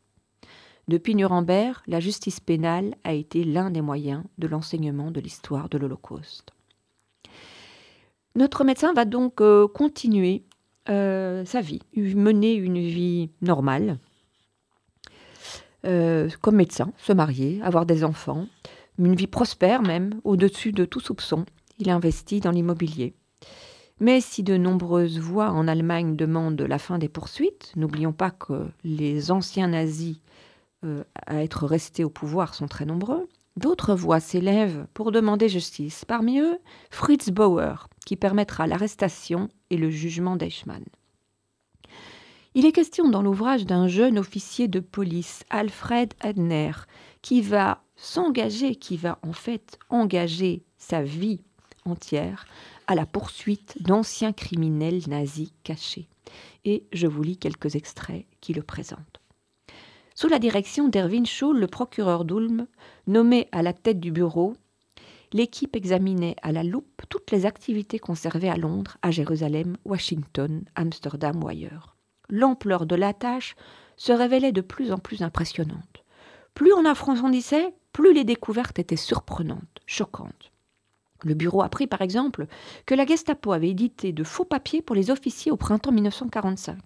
Depuis 0.87 1.15
Nuremberg, 1.15 1.81
la 1.87 1.99
justice 1.99 2.39
pénale 2.39 2.95
a 3.03 3.13
été 3.13 3.43
l'un 3.43 3.71
des 3.71 3.81
moyens 3.81 4.23
de 4.37 4.47
l'enseignement 4.47 5.11
de 5.11 5.19
l'histoire 5.19 5.69
de 5.69 5.77
l'Holocauste. 5.77 6.51
Notre 8.35 8.63
médecin 8.63 8.93
va 8.93 9.05
donc 9.05 9.41
euh, 9.41 9.67
continuer 9.67 10.43
euh, 10.89 11.43
sa 11.45 11.61
vie, 11.61 11.81
mener 11.95 12.53
une 12.53 12.79
vie 12.79 13.29
normale, 13.41 13.97
euh, 15.85 16.29
comme 16.41 16.57
médecin, 16.57 16.91
se 16.97 17.13
marier, 17.13 17.61
avoir 17.63 17.85
des 17.85 18.03
enfants, 18.03 18.47
une 18.99 19.15
vie 19.15 19.27
prospère 19.27 19.81
même, 19.81 20.19
au-dessus 20.23 20.71
de 20.71 20.85
tout 20.85 20.99
soupçon. 20.99 21.45
Il 21.79 21.89
investit 21.89 22.39
dans 22.39 22.51
l'immobilier. 22.51 23.13
Mais 23.99 24.19
si 24.19 24.43
de 24.43 24.57
nombreuses 24.57 25.19
voix 25.19 25.51
en 25.51 25.67
Allemagne 25.67 26.15
demandent 26.15 26.61
la 26.61 26.79
fin 26.79 26.97
des 26.97 27.07
poursuites, 27.07 27.71
n'oublions 27.75 28.11
pas 28.11 28.31
que 28.31 28.67
les 28.83 29.31
anciens 29.31 29.69
nazis 29.69 30.19
euh, 30.83 31.03
à 31.25 31.41
être 31.43 31.65
restés 31.65 32.03
au 32.03 32.09
pouvoir 32.09 32.55
sont 32.55 32.67
très 32.67 32.85
nombreux, 32.85 33.27
d'autres 33.55 33.95
voix 33.95 34.19
s'élèvent 34.19 34.85
pour 34.93 35.11
demander 35.11 35.47
justice. 35.47 36.03
Parmi 36.03 36.39
eux, 36.39 36.57
Fritz 36.91 37.29
Bauer, 37.29 37.87
qui 38.05 38.17
permettra 38.17 38.67
l'arrestation 38.67 39.49
et 39.69 39.77
le 39.77 39.89
jugement 39.89 40.35
d'Eichmann. 40.35 40.83
Il 42.53 42.65
est 42.65 42.71
question 42.71 43.09
dans 43.09 43.21
l'ouvrage 43.21 43.65
d'un 43.65 43.87
jeune 43.87 44.17
officier 44.17 44.67
de 44.67 44.79
police, 44.79 45.43
Alfred 45.49 46.13
Adner, 46.21 46.71
qui 47.21 47.41
va 47.41 47.81
s'engager, 48.05 48.75
qui 48.75 48.97
va 48.97 49.17
en 49.23 49.33
fait 49.33 49.79
engager 49.89 50.63
sa 50.77 51.01
vie 51.01 51.41
entière 51.85 52.45
à 52.87 52.95
la 52.95 53.05
poursuite 53.05 53.81
d'anciens 53.81 54.31
criminels 54.31 55.01
nazis 55.07 55.51
cachés. 55.63 56.07
Et 56.65 56.85
je 56.93 57.07
vous 57.07 57.23
lis 57.23 57.37
quelques 57.37 57.75
extraits 57.75 58.25
qui 58.41 58.53
le 58.53 58.61
présentent. 58.61 59.21
Sous 60.13 60.27
la 60.27 60.39
direction 60.39 60.87
d'Erwin 60.87 61.25
Schul, 61.25 61.57
le 61.57 61.67
procureur 61.67 62.25
d'Ulm, 62.25 62.67
nommé 63.07 63.47
à 63.51 63.61
la 63.61 63.73
tête 63.73 63.99
du 63.99 64.11
bureau, 64.11 64.55
l'équipe 65.33 65.75
examinait 65.75 66.35
à 66.41 66.51
la 66.51 66.63
loupe 66.63 67.01
toutes 67.09 67.31
les 67.31 67.45
activités 67.45 67.99
conservées 67.99 68.49
à 68.49 68.55
Londres, 68.55 68.97
à 69.01 69.11
Jérusalem, 69.11 69.77
Washington, 69.83 70.63
Amsterdam 70.75 71.43
ou 71.43 71.47
ailleurs. 71.47 71.97
L'ampleur 72.29 72.85
de 72.85 72.95
la 72.95 73.13
tâche 73.13 73.55
se 73.97 74.11
révélait 74.11 74.51
de 74.51 74.61
plus 74.61 74.91
en 74.91 74.99
plus 74.99 75.21
impressionnante. 75.21 75.94
Plus 76.55 76.73
on 76.73 76.85
approfondissait, 76.85 77.75
plus 77.91 78.13
les 78.13 78.23
découvertes 78.23 78.79
étaient 78.79 78.95
surprenantes, 78.95 79.81
choquantes. 79.85 80.51
Le 81.23 81.33
bureau 81.33 81.61
apprit 81.61 81.85
par 81.85 82.01
exemple 82.01 82.47
que 82.85 82.95
la 82.95 83.05
Gestapo 83.05 83.51
avait 83.51 83.69
édité 83.69 84.13
de 84.13 84.23
faux 84.23 84.45
papiers 84.45 84.81
pour 84.81 84.95
les 84.95 85.11
officiers 85.11 85.51
au 85.51 85.57
printemps 85.57 85.91
1945. 85.91 86.77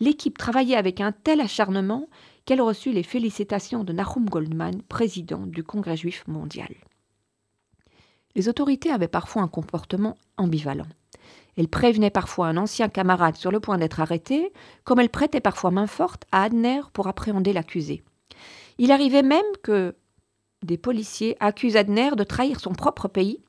L'équipe 0.00 0.36
travaillait 0.36 0.76
avec 0.76 1.00
un 1.00 1.12
tel 1.12 1.40
acharnement 1.40 2.08
qu'elle 2.44 2.60
reçut 2.60 2.92
les 2.92 3.02
félicitations 3.02 3.84
de 3.84 3.92
Nahum 3.94 4.28
Goldman, 4.28 4.82
président 4.82 5.46
du 5.46 5.64
Congrès 5.64 5.96
juif 5.96 6.24
mondial. 6.26 6.74
Les 8.34 8.50
autorités 8.50 8.90
avaient 8.90 9.08
parfois 9.08 9.42
un 9.42 9.48
comportement 9.48 10.16
ambivalent. 10.36 10.88
Elles 11.56 11.68
prévenaient 11.68 12.10
parfois 12.10 12.48
un 12.48 12.58
ancien 12.58 12.90
camarade 12.90 13.36
sur 13.36 13.50
le 13.50 13.60
point 13.60 13.78
d'être 13.78 14.00
arrêté, 14.00 14.52
comme 14.82 15.00
elles 15.00 15.08
prêtaient 15.08 15.40
parfois 15.40 15.70
main 15.70 15.86
forte 15.86 16.24
à 16.32 16.42
Adner 16.42 16.82
pour 16.92 17.06
appréhender 17.06 17.54
l'accusé. 17.54 18.02
Il 18.78 18.90
arrivait 18.90 19.22
même 19.22 19.44
que 19.62 19.94
des 20.62 20.78
policiers 20.78 21.36
accusent 21.40 21.76
Adner 21.76 22.10
de 22.16 22.24
trahir 22.24 22.60
son 22.60 22.72
propre 22.72 23.08
pays 23.08 23.40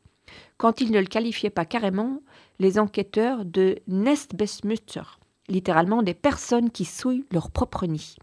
quand 0.58 0.82
ils 0.82 0.91
ne 0.91 1.00
le 1.00 1.05
qualifiaient 1.05 1.50
pas 1.50 1.65
carrément 1.65 2.22
les 2.60 2.79
enquêteurs 2.79 3.46
de 3.46 3.79
Nestbesmutter, 3.88 5.01
littéralement 5.48 6.03
des 6.03 6.13
personnes 6.13 6.70
qui 6.70 6.86
souillent 6.86 7.25
leur 7.32 7.51
propre 7.51 7.86
nid. 7.86 8.15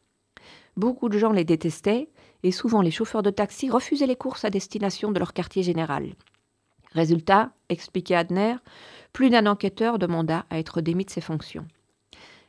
Beaucoup 0.76 1.08
de 1.08 1.18
gens 1.18 1.32
les 1.32 1.44
détestaient 1.44 2.08
et 2.42 2.52
souvent 2.52 2.80
les 2.80 2.90
chauffeurs 2.90 3.22
de 3.22 3.30
taxi 3.30 3.68
refusaient 3.68 4.06
les 4.06 4.16
courses 4.16 4.44
à 4.44 4.50
destination 4.50 5.12
de 5.12 5.18
leur 5.18 5.32
quartier 5.32 5.62
général. 5.62 6.14
Résultat, 6.92 7.52
expliquait 7.68 8.14
Adner, 8.14 8.56
plus 9.12 9.30
d'un 9.30 9.46
enquêteur 9.46 9.98
demanda 9.98 10.46
à 10.50 10.58
être 10.58 10.80
démis 10.80 11.04
de 11.04 11.10
ses 11.10 11.20
fonctions. 11.20 11.66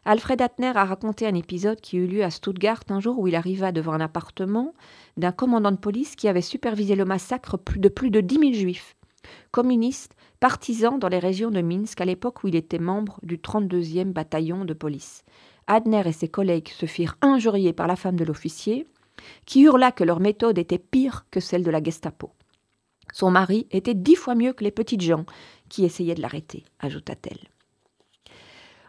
Alfred 0.05 0.41
Adner 0.41 0.73
a 0.75 0.83
raconté 0.83 1.25
un 1.25 1.33
épisode 1.33 1.79
qui 1.79 1.95
eut 1.95 2.07
lieu 2.07 2.25
à 2.25 2.29
Stuttgart 2.29 2.81
un 2.89 2.99
jour 2.99 3.17
où 3.19 3.27
il 3.29 3.35
arriva 3.35 3.71
devant 3.71 3.93
un 3.93 4.01
appartement 4.01 4.73
d'un 5.15 5.31
commandant 5.31 5.71
de 5.71 5.77
police 5.77 6.17
qui 6.17 6.27
avait 6.27 6.41
supervisé 6.41 6.95
le 6.95 7.05
massacre 7.05 7.57
de 7.77 7.87
plus 7.87 8.11
de 8.11 8.19
dix 8.19 8.37
mille 8.37 8.55
juifs, 8.55 8.97
communistes, 9.51 10.15
partisans 10.41 10.99
dans 10.99 11.07
les 11.07 11.19
régions 11.19 11.51
de 11.51 11.61
Minsk 11.61 12.01
à 12.01 12.05
l'époque 12.05 12.43
où 12.43 12.49
il 12.49 12.55
était 12.55 12.79
membre 12.79 13.17
du 13.23 13.37
32e 13.37 14.11
bataillon 14.11 14.65
de 14.65 14.73
police. 14.73 15.23
Adner 15.67 16.03
et 16.05 16.11
ses 16.11 16.27
collègues 16.27 16.67
se 16.67 16.85
firent 16.85 17.17
injurier 17.21 17.71
par 17.71 17.87
la 17.87 17.95
femme 17.95 18.17
de 18.17 18.25
l'officier, 18.25 18.85
qui 19.45 19.61
hurla 19.61 19.93
que 19.93 20.03
leur 20.03 20.19
méthode 20.19 20.57
était 20.57 20.79
pire 20.79 21.25
que 21.31 21.39
celle 21.39 21.63
de 21.63 21.71
la 21.71 21.81
Gestapo. 21.81 22.33
Son 23.13 23.31
mari 23.31 23.67
était 23.71 23.93
dix 23.93 24.15
fois 24.15 24.35
mieux 24.35 24.51
que 24.51 24.65
les 24.65 24.71
petites 24.71 25.01
gens 25.01 25.25
qui 25.69 25.85
essayaient 25.85 26.15
de 26.15 26.21
l'arrêter, 26.21 26.65
ajouta-t-elle. 26.79 27.52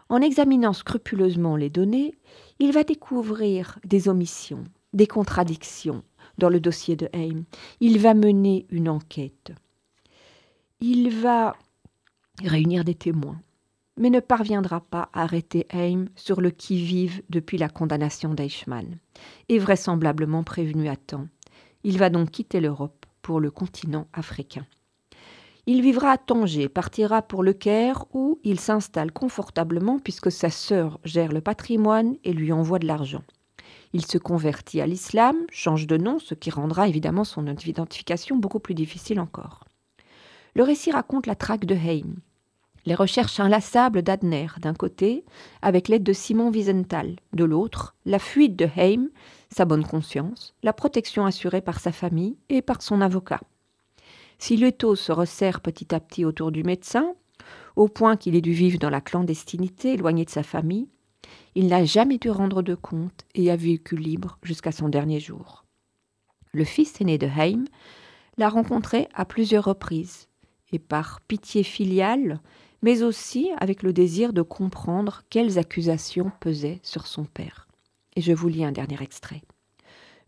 En 0.08 0.20
examinant 0.20 0.72
scrupuleusement 0.72 1.56
les 1.56 1.70
données, 1.70 2.14
il 2.58 2.72
va 2.72 2.84
découvrir 2.84 3.78
des 3.84 4.08
omissions, 4.08 4.64
des 4.92 5.06
contradictions 5.06 6.02
dans 6.38 6.48
le 6.48 6.60
dossier 6.60 6.96
de 6.96 7.08
Haim. 7.12 7.44
Il 7.80 7.98
va 7.98 8.14
mener 8.14 8.66
une 8.70 8.88
enquête. 8.88 9.52
Il 10.80 11.10
va 11.10 11.56
réunir 12.42 12.84
des 12.84 12.94
témoins, 12.94 13.40
mais 13.96 14.10
ne 14.10 14.20
parviendra 14.20 14.80
pas 14.80 15.08
à 15.12 15.22
arrêter 15.22 15.66
Haim 15.70 16.06
sur 16.16 16.40
le 16.40 16.50
qui-vive 16.50 17.22
depuis 17.30 17.58
la 17.58 17.68
condamnation 17.68 18.34
d'Eichmann, 18.34 18.98
et 19.48 19.58
vraisemblablement 19.58 20.42
prévenu 20.42 20.88
à 20.88 20.96
temps. 20.96 21.28
Il 21.84 21.98
va 21.98 22.10
donc 22.10 22.30
quitter 22.30 22.60
l'Europe 22.60 23.06
pour 23.22 23.40
le 23.40 23.50
continent 23.50 24.08
africain. 24.12 24.66
Il 25.66 25.80
vivra 25.80 26.10
à 26.10 26.18
Tanger, 26.18 26.68
partira 26.68 27.22
pour 27.22 27.42
le 27.42 27.54
Caire 27.54 28.04
où 28.12 28.38
il 28.44 28.60
s'installe 28.60 29.12
confortablement 29.12 29.98
puisque 29.98 30.30
sa 30.30 30.50
sœur 30.50 31.00
gère 31.04 31.32
le 31.32 31.40
patrimoine 31.40 32.16
et 32.22 32.34
lui 32.34 32.52
envoie 32.52 32.78
de 32.78 32.86
l'argent. 32.86 33.22
Il 33.94 34.04
se 34.04 34.18
convertit 34.18 34.82
à 34.82 34.86
l'islam, 34.86 35.36
change 35.50 35.86
de 35.86 35.96
nom, 35.96 36.18
ce 36.18 36.34
qui 36.34 36.50
rendra 36.50 36.86
évidemment 36.86 37.24
son 37.24 37.46
identification 37.46 38.36
beaucoup 38.36 38.58
plus 38.58 38.74
difficile 38.74 39.20
encore. 39.20 39.64
Le 40.54 40.64
récit 40.64 40.90
raconte 40.90 41.26
la 41.26 41.34
traque 41.34 41.64
de 41.64 41.74
Heim, 41.74 42.16
les 42.84 42.94
recherches 42.94 43.40
inlassables 43.40 44.02
d'Adner 44.02 44.48
d'un 44.60 44.74
côté, 44.74 45.24
avec 45.62 45.88
l'aide 45.88 46.02
de 46.02 46.12
Simon 46.12 46.50
Wiesenthal 46.50 47.16
de 47.32 47.44
l'autre, 47.44 47.94
la 48.04 48.18
fuite 48.18 48.56
de 48.56 48.68
Heim, 48.76 49.08
sa 49.48 49.64
bonne 49.64 49.84
conscience, 49.84 50.54
la 50.62 50.74
protection 50.74 51.24
assurée 51.24 51.62
par 51.62 51.80
sa 51.80 51.92
famille 51.92 52.36
et 52.50 52.60
par 52.60 52.82
son 52.82 53.00
avocat. 53.00 53.40
Si 54.38 54.56
l'étau 54.56 54.94
se 54.94 55.12
resserre 55.12 55.60
petit 55.60 55.94
à 55.94 56.00
petit 56.00 56.24
autour 56.24 56.52
du 56.52 56.62
médecin, 56.62 57.14
au 57.76 57.88
point 57.88 58.16
qu'il 58.16 58.36
ait 58.36 58.40
dû 58.40 58.52
vivre 58.52 58.78
dans 58.78 58.90
la 58.90 59.00
clandestinité, 59.00 59.94
éloigné 59.94 60.24
de 60.24 60.30
sa 60.30 60.42
famille, 60.42 60.88
il 61.54 61.68
n'a 61.68 61.84
jamais 61.84 62.18
dû 62.18 62.30
rendre 62.30 62.62
de 62.62 62.74
compte 62.74 63.24
et 63.34 63.50
a 63.50 63.56
vécu 63.56 63.96
libre 63.96 64.38
jusqu'à 64.42 64.72
son 64.72 64.88
dernier 64.88 65.20
jour. 65.20 65.64
Le 66.52 66.64
fils 66.64 67.00
aîné 67.00 67.18
de 67.18 67.26
Heim 67.26 67.64
l'a 68.36 68.48
rencontré 68.48 69.08
à 69.14 69.24
plusieurs 69.24 69.64
reprises, 69.64 70.28
et 70.72 70.78
par 70.78 71.20
pitié 71.22 71.62
filiale, 71.62 72.40
mais 72.82 73.02
aussi 73.02 73.50
avec 73.58 73.82
le 73.82 73.92
désir 73.92 74.32
de 74.32 74.42
comprendre 74.42 75.22
quelles 75.30 75.58
accusations 75.58 76.30
pesaient 76.40 76.80
sur 76.82 77.06
son 77.06 77.24
père. 77.24 77.68
Et 78.16 78.20
je 78.20 78.32
vous 78.32 78.48
lis 78.48 78.64
un 78.64 78.72
dernier 78.72 79.00
extrait. 79.02 79.42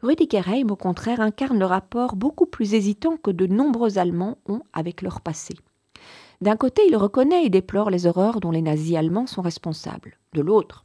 Rüdiger 0.02 0.42
Heim, 0.46 0.70
au 0.70 0.76
contraire, 0.76 1.20
incarne 1.20 1.58
le 1.58 1.64
rapport 1.64 2.16
beaucoup 2.16 2.46
plus 2.46 2.74
hésitant 2.74 3.16
que 3.16 3.30
de 3.30 3.46
nombreux 3.46 3.98
Allemands 3.98 4.38
ont 4.46 4.60
avec 4.72 5.02
leur 5.02 5.20
passé. 5.20 5.54
D'un 6.40 6.56
côté, 6.56 6.82
il 6.86 6.96
reconnaît 6.96 7.44
et 7.44 7.50
déplore 7.50 7.90
les 7.90 8.06
horreurs 8.06 8.40
dont 8.40 8.50
les 8.50 8.62
nazis 8.62 8.96
allemands 8.96 9.26
sont 9.26 9.40
responsables. 9.40 10.18
De 10.34 10.42
l'autre, 10.42 10.84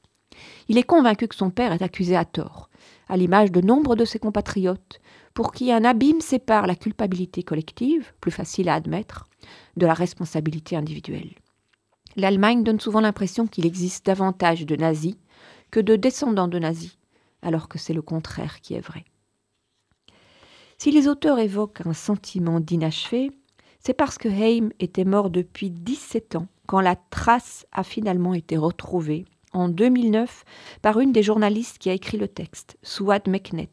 il 0.70 0.77
est 0.77 0.84
convaincu 0.84 1.27
que 1.27 1.36
son 1.36 1.50
père 1.50 1.74
est 1.74 1.82
accusé 1.82 2.15
à 2.15 2.24
tort, 2.24 2.70
à 3.10 3.18
l'image 3.18 3.51
de 3.51 3.60
nombre 3.60 3.96
de 3.96 4.06
ses 4.06 4.20
compatriotes, 4.20 5.01
pour 5.34 5.51
qui 5.51 5.72
un 5.72 5.84
abîme 5.84 6.22
sépare 6.22 6.68
la 6.68 6.75
culpabilité 6.75 7.44
collective, 7.44 8.13
plus 8.22 8.32
facile 8.32 8.70
à 8.70 8.75
admettre, 8.75 9.27
de 9.75 9.86
la 9.86 9.94
responsabilité 9.94 10.75
individuelle. 10.75 11.32
L'Allemagne 12.15 12.63
donne 12.63 12.80
souvent 12.80 13.01
l'impression 13.01 13.48
qu'il 13.48 13.65
existe 13.65 14.06
davantage 14.06 14.65
de 14.65 14.75
nazis 14.75 15.15
que 15.70 15.80
de 15.80 15.96
descendants 15.96 16.50
de 16.50 16.60
nazis, 16.60 16.98
alors 17.41 17.67
que 17.67 17.77
c'est 17.77 17.93
le 17.93 18.01
contraire 18.01 18.62
qui 18.62 18.74
est 18.74 18.81
vrai. 18.81 19.05
Si 20.77 20.91
les 20.91 21.07
auteurs 21.07 21.39
évoquent 21.39 21.86
un 21.86 21.93
sentiment 21.93 22.60
d'inachevé, 22.60 23.31
c'est 23.79 23.93
parce 23.93 24.17
que 24.17 24.29
Heim 24.29 24.71
était 24.79 25.05
mort 25.05 25.29
depuis 25.29 25.69
17 25.69 26.36
ans 26.36 26.48
quand 26.67 26.81
la 26.81 26.95
trace 26.95 27.65
a 27.71 27.83
finalement 27.83 28.33
été 28.33 28.57
retrouvée 28.57 29.25
en 29.53 29.69
2009 29.69 30.43
par 30.81 31.00
une 31.00 31.12
des 31.12 31.24
journalistes 31.24 31.77
qui 31.77 31.89
a 31.89 31.93
écrit 31.93 32.17
le 32.17 32.27
texte, 32.27 32.77
Suad 32.83 33.27
Meknet. 33.27 33.69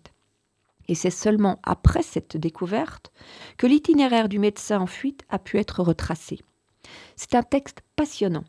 Et 0.88 0.94
c'est 0.94 1.10
seulement 1.10 1.60
après 1.62 2.02
cette 2.02 2.36
découverte 2.36 3.12
que 3.58 3.66
l'itinéraire 3.66 4.28
du 4.28 4.38
médecin 4.38 4.80
en 4.80 4.86
fuite 4.86 5.22
a 5.28 5.38
pu 5.38 5.58
être 5.58 5.82
retracé. 5.82 6.40
C'est 7.16 7.34
un 7.34 7.42
texte 7.42 7.82
passionnant 7.96 8.44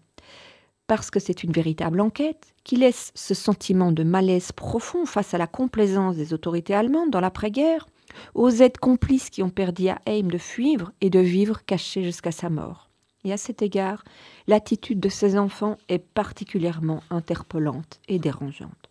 parce 0.89 1.11
que 1.11 1.19
c'est 1.19 1.43
une 1.43 1.51
véritable 1.51 2.01
enquête 2.01 2.55
qui 2.63 2.75
laisse 2.75 3.11
ce 3.13 3.35
sentiment 3.35 3.91
de 3.91 4.03
malaise 4.03 4.51
profond 4.51 5.05
face 5.05 5.35
à 5.35 5.37
la 5.37 5.45
complaisance 5.45 6.15
des 6.15 6.33
autorités 6.33 6.73
allemandes 6.73 7.11
dans 7.11 7.19
l'après-guerre, 7.19 7.85
aux 8.33 8.49
aides 8.49 8.79
complices 8.79 9.29
qui 9.29 9.43
ont 9.43 9.51
perdu 9.51 9.87
à 9.87 10.01
Heim 10.07 10.31
de 10.31 10.39
fuir 10.39 10.91
et 10.99 11.11
de 11.11 11.19
vivre 11.19 11.63
caché 11.63 12.03
jusqu'à 12.03 12.31
sa 12.31 12.49
mort. 12.49 12.89
Et 13.23 13.31
à 13.31 13.37
cet 13.37 13.61
égard, 13.61 14.03
l'attitude 14.47 14.99
de 14.99 15.09
ces 15.09 15.37
enfants 15.37 15.77
est 15.89 15.99
particulièrement 15.99 17.03
interpellante 17.11 18.01
et 18.07 18.17
dérangeante. 18.17 18.89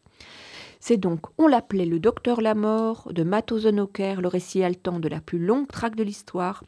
C'est 0.78 0.98
donc, 0.98 1.26
on 1.36 1.48
l'appelait 1.48 1.84
le 1.84 1.98
docteur 1.98 2.40
la 2.40 2.54
mort 2.54 3.08
de 3.12 3.24
Mathosen-Ocker, 3.24 4.20
le 4.20 4.28
récit 4.28 4.62
haletant 4.62 5.00
de 5.00 5.08
la 5.08 5.20
plus 5.20 5.40
longue 5.40 5.66
traque 5.66 5.96
de 5.96 6.04
l'histoire, 6.04 6.62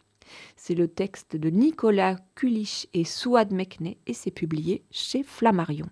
c'est 0.57 0.75
le 0.75 0.89
texte 0.89 1.37
de 1.37 1.51
Nicolas 1.51 2.17
Kulich 2.35 2.89
et 2.95 3.05
Souad 3.05 3.53
Mekne 3.53 3.95
et 4.07 4.15
c'est 4.15 4.31
publié 4.31 4.83
chez 4.91 5.23
Flammarion. 5.23 5.89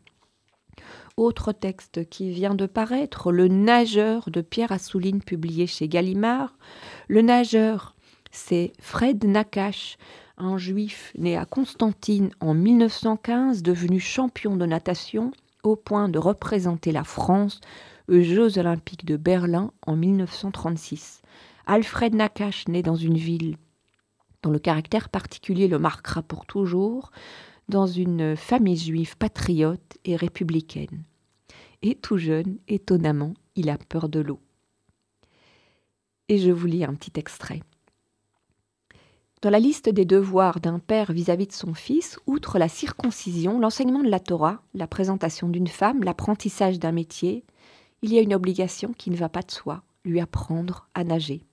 Autre 1.17 1.53
texte 1.53 2.09
qui 2.09 2.31
vient 2.31 2.55
de 2.55 2.67
paraître, 2.67 3.33
Le 3.33 3.49
nageur 3.49 4.31
de 4.31 4.41
Pierre 4.41 4.71
Assouline, 4.71 5.21
publié 5.21 5.67
chez 5.67 5.89
Gallimard. 5.89 6.57
Le 7.09 7.23
nageur, 7.23 7.97
c'est 8.31 8.73
Fred 8.81 9.25
Nakache, 9.25 9.99
un 10.37 10.59
juif 10.59 11.13
né 11.19 11.37
à 11.37 11.45
Constantine 11.45 12.31
en 12.41 12.55
1915, 12.55 13.63
devenu 13.63 13.99
champion 13.99 14.57
de 14.57 14.67
natation 14.67 15.33
au 15.65 15.75
point 15.75 16.09
de 16.09 16.19
représenter 16.19 16.93
la 16.93 17.05
France 17.05 17.61
aux 18.09 18.21
Jeux 18.21 18.59
olympiques 18.59 19.05
de 19.05 19.17
Berlin 19.17 19.73
en 19.87 19.97
1936. 19.97 21.23
Alfred 21.67 22.15
Nakache, 22.15 22.69
né 22.69 22.83
dans 22.83 22.97
une 22.97 23.19
ville 23.19 23.57
dont 24.43 24.51
le 24.51 24.59
caractère 24.59 25.09
particulier 25.09 25.69
le 25.69 25.79
marquera 25.79 26.23
pour 26.23 26.47
toujours, 26.47 27.11
dans 27.69 27.87
une 27.87 28.37
famille 28.37 28.77
juive 28.77 29.17
patriote 29.17 29.99
et 30.05 30.17
républicaine. 30.17 31.05
Et 31.83 31.95
tout 31.95 32.19
jeune, 32.19 32.59
étonnamment, 32.67 33.35
il 33.55 33.71
a 33.71 33.79
peur 33.79 34.09
de 34.09 34.21
l'eau. 34.21 34.41
Et 36.29 36.39
je 36.39 36.51
vous 36.51 36.67
lis 36.67 36.85
un 36.85 36.95
petit 36.95 37.19
extrait. 37.19 37.63
Dans 39.41 39.51
la 39.51 39.61
liste 39.61 39.89
des 39.89 40.05
devoirs 40.05 40.59
d'un 40.59 40.81
père 40.81 41.13
vis-à-vis 41.13 41.47
de 41.47 41.53
son 41.53 41.73
fils, 41.73 42.19
outre 42.27 42.59
la 42.59 42.69
circoncision, 42.69 43.61
l'enseignement 43.61 44.03
de 44.03 44.11
la 44.11 44.19
Torah, 44.19 44.63
la 44.75 44.89
présentation 44.89 45.49
d'une 45.49 45.69
femme, 45.69 46.03
l'apprentissage 46.03 46.81
d'un 46.81 46.91
métier, 46.91 47.45
il 48.03 48.13
y 48.13 48.19
a 48.19 48.23
une 48.23 48.35
obligation 48.35 48.93
qui 48.93 49.11
ne 49.11 49.17
va 49.17 49.29
pas 49.29 49.43
de 49.43 49.51
soi, 49.53 49.83
lui 50.05 50.19
apprendre 50.21 50.89
à 50.95 51.05
nager. 51.05 51.45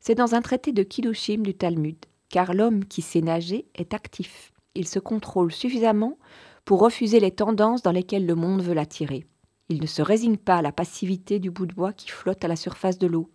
C'est 0.00 0.14
dans 0.14 0.34
un 0.34 0.40
traité 0.40 0.72
de 0.72 0.82
Kiddushin 0.82 1.42
du 1.42 1.54
Talmud, 1.54 1.96
car 2.30 2.54
l'homme 2.54 2.86
qui 2.86 3.02
sait 3.02 3.20
nager 3.20 3.66
est 3.74 3.92
actif. 3.92 4.50
Il 4.74 4.88
se 4.88 4.98
contrôle 4.98 5.52
suffisamment 5.52 6.16
pour 6.64 6.80
refuser 6.80 7.20
les 7.20 7.32
tendances 7.32 7.82
dans 7.82 7.92
lesquelles 7.92 8.24
le 8.24 8.34
monde 8.34 8.62
veut 8.62 8.72
l'attirer. 8.72 9.26
Il 9.68 9.80
ne 9.82 9.86
se 9.86 10.00
résigne 10.00 10.38
pas 10.38 10.56
à 10.56 10.62
la 10.62 10.72
passivité 10.72 11.38
du 11.38 11.50
bout 11.50 11.66
de 11.66 11.74
bois 11.74 11.92
qui 11.92 12.10
flotte 12.10 12.42
à 12.44 12.48
la 12.48 12.56
surface 12.56 12.98
de 12.98 13.06
l'eau, 13.06 13.30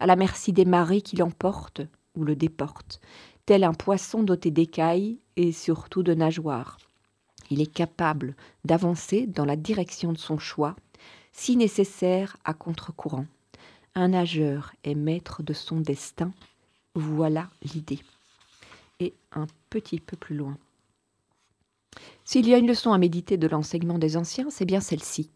à 0.00 0.06
la 0.06 0.16
merci 0.16 0.54
des 0.54 0.64
marées 0.64 1.02
qui 1.02 1.16
l'emportent 1.16 1.82
ou 2.16 2.24
le 2.24 2.34
déportent, 2.34 2.98
tel 3.44 3.62
un 3.62 3.74
poisson 3.74 4.22
doté 4.22 4.50
d'écailles 4.50 5.18
et 5.36 5.52
surtout 5.52 6.02
de 6.02 6.14
nageoires. 6.14 6.78
Il 7.50 7.60
est 7.60 7.72
capable 7.72 8.34
d'avancer 8.64 9.26
dans 9.26 9.44
la 9.44 9.54
direction 9.54 10.12
de 10.12 10.18
son 10.18 10.38
choix, 10.38 10.76
si 11.30 11.56
nécessaire 11.56 12.38
à 12.44 12.54
contre-courant. 12.54 13.26
Un 13.98 14.08
nageur 14.08 14.74
est 14.84 14.94
maître 14.94 15.42
de 15.42 15.54
son 15.54 15.80
destin. 15.80 16.30
Voilà 16.94 17.48
l'idée. 17.62 18.00
Et 19.00 19.14
un 19.32 19.46
petit 19.70 20.00
peu 20.00 20.18
plus 20.18 20.36
loin. 20.36 20.58
S'il 22.22 22.46
y 22.46 22.52
a 22.52 22.58
une 22.58 22.66
leçon 22.66 22.92
à 22.92 22.98
méditer 22.98 23.38
de 23.38 23.48
l'enseignement 23.48 23.98
des 23.98 24.18
anciens, 24.18 24.50
c'est 24.50 24.66
bien 24.66 24.80
celle-ci. 24.80 25.30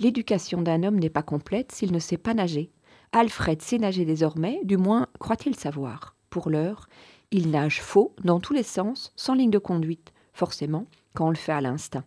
L'éducation 0.00 0.60
d'un 0.60 0.82
homme 0.82 0.98
n'est 0.98 1.08
pas 1.08 1.22
complète 1.22 1.70
s'il 1.70 1.92
ne 1.92 2.00
sait 2.00 2.16
pas 2.16 2.34
nager. 2.34 2.72
Alfred 3.12 3.62
sait 3.62 3.78
nager 3.78 4.04
désormais, 4.04 4.60
du 4.64 4.76
moins 4.76 5.06
croit-il 5.20 5.54
savoir. 5.54 6.16
Pour 6.30 6.50
l'heure, 6.50 6.88
il 7.30 7.52
nage 7.52 7.80
faux, 7.80 8.12
dans 8.24 8.40
tous 8.40 8.54
les 8.54 8.64
sens, 8.64 9.12
sans 9.14 9.34
ligne 9.34 9.50
de 9.50 9.58
conduite, 9.58 10.12
forcément, 10.32 10.86
quand 11.14 11.28
on 11.28 11.30
le 11.30 11.36
fait 11.36 11.52
à 11.52 11.60
l'instinct. 11.60 12.04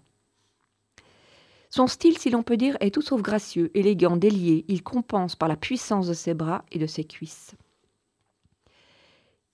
Son 1.76 1.88
style, 1.88 2.20
si 2.20 2.30
l'on 2.30 2.44
peut 2.44 2.56
dire, 2.56 2.78
est 2.82 2.94
tout 2.94 3.02
sauf 3.02 3.24
gracieux, 3.24 3.72
élégant, 3.74 4.16
délié. 4.16 4.64
Il 4.68 4.84
compense 4.84 5.36
par 5.36 5.50
la 5.50 5.56
puissance 5.56 6.06
de 6.06 6.14
ses 6.14 6.36
bras 6.36 6.64
et 6.72 6.78
de 6.78 6.86
ses 6.86 7.04
cuisses. 7.04 7.56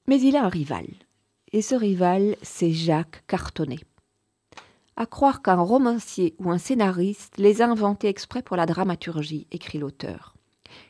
Mais 0.05 0.19
il 0.19 0.35
a 0.35 0.43
un 0.43 0.49
rival. 0.49 0.85
Et 1.53 1.61
ce 1.61 1.75
rival, 1.75 2.35
c'est 2.41 2.73
Jacques 2.73 3.23
Cartonnet. 3.25 3.79
À 4.97 5.05
croire 5.05 5.41
qu'un 5.41 5.61
romancier 5.61 6.35
ou 6.39 6.51
un 6.51 6.57
scénariste 6.57 7.37
les 7.37 7.61
a 7.61 7.69
inventés 7.69 8.09
exprès 8.09 8.41
pour 8.41 8.57
la 8.57 8.65
dramaturgie, 8.65 9.47
écrit 9.51 9.77
l'auteur. 9.77 10.35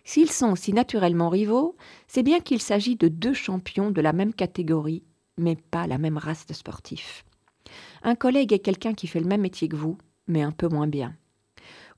S'ils 0.04 0.32
sont 0.32 0.54
aussi 0.54 0.74
naturellement 0.74 1.30
rivaux, 1.30 1.76
c'est 2.08 2.24
bien 2.24 2.40
qu'il 2.40 2.60
s'agit 2.60 2.96
de 2.96 3.08
deux 3.08 3.36
champions 3.36 3.92
de 3.92 4.02
la 4.02 4.14
même 4.14 4.34
catégorie, 4.34 5.04
mais 5.38 5.56
pas 5.56 5.86
la 5.86 6.00
même 6.00 6.18
race 6.18 6.48
de 6.48 6.54
sportifs. 6.54 7.24
Un 8.02 8.16
collègue 8.16 8.52
est 8.52 8.58
quelqu'un 8.58 8.96
qui 8.96 9.06
fait 9.06 9.20
le 9.20 9.28
même 9.28 9.42
métier 9.42 9.68
que 9.68 9.76
vous, 9.76 10.00
mais 10.30 10.42
un 10.42 10.52
peu 10.52 10.70
moins 10.70 10.88
bien. 10.88 11.14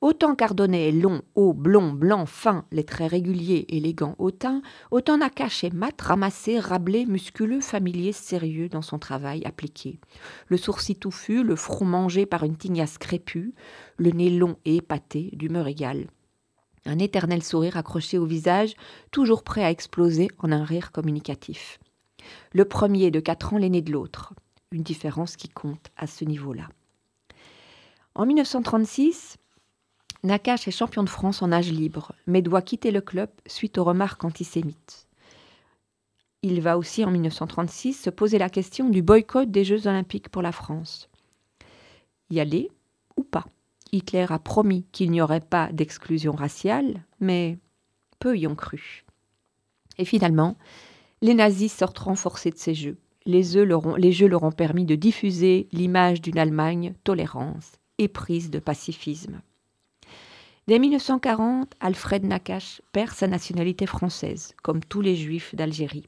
Autant 0.01 0.33
Cardonnet 0.33 0.89
est 0.89 0.91
long, 0.91 1.21
haut, 1.35 1.53
blond, 1.53 1.91
blanc, 1.93 2.25
fin, 2.25 2.65
les 2.71 2.83
traits 2.83 3.11
réguliers, 3.11 3.65
élégants, 3.69 4.15
hautain, 4.17 4.63
autant 4.89 5.19
Nakache 5.19 5.63
est 5.63 5.73
mat, 5.73 6.01
ramassé, 6.01 6.57
rablé, 6.57 7.05
musculeux, 7.05 7.61
familier, 7.61 8.11
sérieux 8.11 8.67
dans 8.67 8.81
son 8.81 8.97
travail 8.97 9.43
appliqué. 9.45 9.99
Le 10.47 10.57
sourcil 10.57 10.95
touffu, 10.95 11.43
le 11.43 11.55
front 11.55 11.85
mangé 11.85 12.25
par 12.25 12.43
une 12.43 12.57
tignasse 12.57 12.97
crépue, 12.97 13.53
le 13.97 14.09
nez 14.09 14.31
long 14.31 14.55
et 14.65 14.77
épaté, 14.77 15.29
d'humeur 15.33 15.67
égale 15.67 16.07
un 16.85 16.99
éternel 16.99 17.43
sourire 17.43 17.77
accroché 17.77 18.17
au 18.17 18.25
visage, 18.25 18.73
toujours 19.11 19.43
prêt 19.43 19.63
à 19.63 19.71
exploser 19.71 20.29
en 20.39 20.51
un 20.51 20.63
rire 20.63 20.91
communicatif. 20.91 21.79
Le 22.53 22.65
premier 22.65 23.11
de 23.11 23.19
quatre 23.19 23.53
ans 23.53 23.57
l'aîné 23.57 23.81
de 23.81 23.91
l'autre, 23.91 24.33
une 24.71 24.83
différence 24.83 25.35
qui 25.35 25.49
compte 25.49 25.91
à 25.97 26.07
ce 26.07 26.25
niveau-là. 26.25 26.69
En 28.13 28.25
1936, 28.25 29.37
Nakache 30.23 30.67
est 30.67 30.71
champion 30.71 31.03
de 31.03 31.09
France 31.09 31.41
en 31.41 31.51
âge 31.51 31.71
libre, 31.71 32.11
mais 32.27 32.41
doit 32.41 32.61
quitter 32.61 32.91
le 32.91 33.01
club 33.01 33.29
suite 33.47 33.77
aux 33.77 33.85
remarques 33.85 34.25
antisémites. 34.25 35.07
Il 36.43 36.59
va 36.61 36.77
aussi 36.77 37.05
en 37.05 37.11
1936 37.11 37.93
se 37.93 38.09
poser 38.09 38.37
la 38.37 38.49
question 38.49 38.89
du 38.89 39.01
boycott 39.01 39.49
des 39.49 39.63
Jeux 39.63 39.87
olympiques 39.87 40.29
pour 40.29 40.41
la 40.41 40.51
France. 40.51 41.09
Y 42.29 42.39
aller 42.39 42.69
ou 43.15 43.23
pas? 43.23 43.45
Hitler 43.91 44.25
a 44.29 44.39
promis 44.39 44.85
qu'il 44.91 45.11
n'y 45.11 45.21
aurait 45.21 45.39
pas 45.39 45.71
d'exclusion 45.71 46.33
raciale, 46.33 47.03
mais 47.19 47.59
peu 48.19 48.37
y 48.37 48.47
ont 48.47 48.55
cru. 48.55 49.05
Et 49.97 50.05
finalement, 50.05 50.57
les 51.21 51.33
nazis 51.33 51.73
sortent 51.73 51.99
renforcés 51.99 52.51
de 52.51 52.57
ces 52.57 52.73
jeux. 52.73 52.97
Les 53.25 53.43
jeux 53.43 53.63
leur 53.63 53.85
ont, 53.85 53.95
les 53.95 54.11
jeux 54.11 54.27
leur 54.27 54.43
ont 54.43 54.51
permis 54.51 54.85
de 54.85 54.95
diffuser 54.95 55.67
l'image 55.71 56.21
d'une 56.21 56.39
Allemagne 56.39 56.93
tolérance, 57.03 57.73
éprise 58.01 58.49
de 58.49 58.59
pacifisme. 58.59 59.41
Dès 60.67 60.79
1940, 60.79 61.73
Alfred 61.79 62.23
Nakache 62.23 62.81
perd 62.91 63.11
sa 63.11 63.27
nationalité 63.27 63.85
française, 63.85 64.53
comme 64.63 64.83
tous 64.83 65.01
les 65.01 65.15
juifs 65.15 65.55
d'Algérie. 65.55 66.07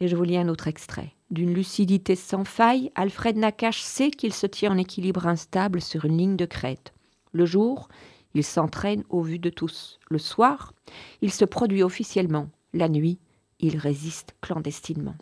Et 0.00 0.08
je 0.08 0.16
vous 0.16 0.22
lis 0.22 0.36
un 0.36 0.48
autre 0.48 0.68
extrait. 0.68 1.14
D'une 1.30 1.52
lucidité 1.52 2.14
sans 2.14 2.44
faille, 2.44 2.90
Alfred 2.94 3.36
Nakache 3.36 3.82
sait 3.82 4.10
qu'il 4.10 4.32
se 4.32 4.46
tient 4.46 4.72
en 4.72 4.78
équilibre 4.78 5.26
instable 5.26 5.80
sur 5.80 6.04
une 6.04 6.18
ligne 6.18 6.36
de 6.36 6.46
crête. 6.46 6.94
Le 7.32 7.44
jour, 7.44 7.88
il 8.34 8.44
s'entraîne 8.44 9.04
au 9.08 9.22
vu 9.22 9.38
de 9.38 9.50
tous. 9.50 9.98
Le 10.08 10.18
soir, 10.18 10.72
il 11.20 11.32
se 11.32 11.44
produit 11.44 11.82
officiellement. 11.82 12.48
La 12.72 12.88
nuit, 12.88 13.18
il 13.58 13.76
résiste 13.76 14.34
clandestinement. 14.40 15.16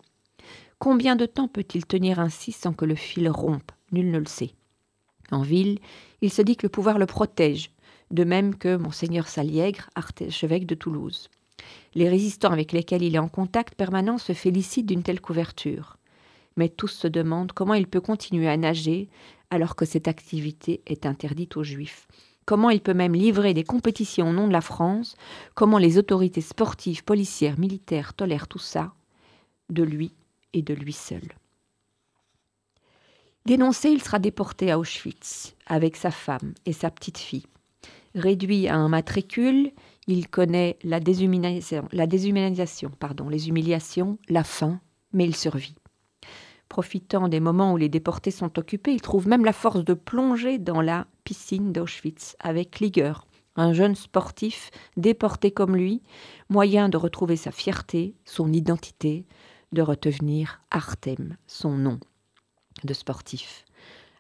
Combien 0.79 1.17
de 1.17 1.27
temps 1.27 1.49
peut-il 1.49 1.87
tenir 1.87 2.21
ainsi 2.21 2.53
sans 2.53 2.75
que 2.75 2.85
le 2.85 2.95
fil 2.95 3.29
rompe? 3.31 3.73
Nul 3.93 4.11
ne 4.11 4.19
le 4.19 4.27
sait. 4.27 4.53
En 5.31 5.43
ville, 5.43 5.79
il 6.23 6.31
se 6.31 6.43
dit 6.43 6.57
que 6.57 6.67
le 6.67 6.71
pouvoir 6.71 6.99
le 6.99 7.07
protège, 7.07 7.71
de 8.11 8.25
même 8.25 8.55
que 8.55 8.77
monseigneur 8.77 9.29
Saliègre, 9.29 9.91
archevêque 9.95 10.67
de 10.67 10.75
Toulouse. 10.75 11.29
Les 11.95 12.09
résistants 12.09 12.53
avec 12.53 12.73
lesquels 12.73 13.03
il 13.03 13.15
est 13.15 13.21
en 13.21 13.29
contact 13.29 13.75
permanent 13.75 14.19
se 14.19 14.33
félicitent 14.33 14.87
d'une 14.87 15.03
telle 15.03 15.21
couverture. 15.21 15.97
Mais 16.57 16.69
tous 16.69 16.89
se 16.89 17.09
demandent 17.09 17.53
comment 17.53 17.75
il 17.75 17.87
peut 17.87 18.01
continuer 18.01 18.49
à 18.49 18.57
nager 18.57 19.09
alors 19.51 19.77
que 19.77 19.85
cette 19.85 20.09
activité 20.09 20.83
est 20.87 21.07
interdite 21.07 21.57
aux 21.57 21.65
Juifs. 21.65 22.07
Comment 22.45 22.71
il 22.71 22.81
peut 22.81 22.95
même 22.95 23.15
livrer 23.15 23.55
des 23.55 23.65
compétitions 23.65 24.31
au 24.31 24.33
nom 24.33 24.47
de 24.47 24.53
la 24.53 24.61
France? 24.61 25.17
Comment 25.55 25.79
les 25.79 25.99
autorités 25.99 26.41
sportives, 26.41 27.03
policières, 27.03 27.59
militaires 27.59 28.15
tolèrent 28.15 28.49
tout 28.49 28.61
ça? 28.61 28.95
De 29.69 29.83
lui 29.83 30.15
et 30.53 30.63
de 30.63 30.73
lui 30.73 30.93
seul. 30.93 31.23
Dénoncé, 33.47 33.91
il 33.91 34.03
sera 34.03 34.19
déporté 34.19 34.73
à 34.73 34.79
Auschwitz 34.81 35.55
avec 35.69 35.95
sa 35.95 36.11
femme 36.11 36.55
et 36.65 36.73
sa 36.73 36.91
petite 36.91 37.19
fille. 37.19 37.47
Réduit 38.17 38.67
à 38.67 38.75
un 38.75 38.89
matricule, 38.89 39.71
il 40.09 40.27
connaît 40.29 40.77
la 40.83 40.99
déshumanisation, 40.99 41.87
les 41.93 43.49
humiliations, 43.49 44.19
la 44.29 44.43
faim, 44.43 44.81
mais 45.13 45.27
il 45.27 45.37
survit. 45.37 45.77
Profitant 46.69 47.29
des 47.29 47.39
moments 47.39 47.73
où 47.73 47.77
les 47.77 47.89
déportés 47.89 48.33
sont 48.33 48.59
occupés, 48.59 48.95
il 48.95 49.01
trouve 49.01 49.29
même 49.29 49.45
la 49.45 49.53
force 49.53 49.85
de 49.85 49.95
plonger 49.95 50.59
dans 50.59 50.81
la 50.81 51.07
piscine 51.23 51.73
d'Auschwitz 51.73 52.35
avec 52.41 52.81
Liger, 52.81 53.13
un 53.55 53.73
jeune 53.73 53.95
sportif 53.95 54.73
déporté 54.97 55.53
comme 55.53 55.77
lui, 55.77 56.03
moyen 56.49 56.89
de 56.89 56.97
retrouver 56.97 57.37
sa 57.37 57.53
fierté, 57.53 58.17
son 58.25 58.53
identité, 58.53 59.25
de 59.71 59.83
retenir 59.83 60.63
Artem, 60.73 61.37
son 61.47 61.77
nom 61.77 62.01
de 62.85 62.95
sportif. 62.95 63.65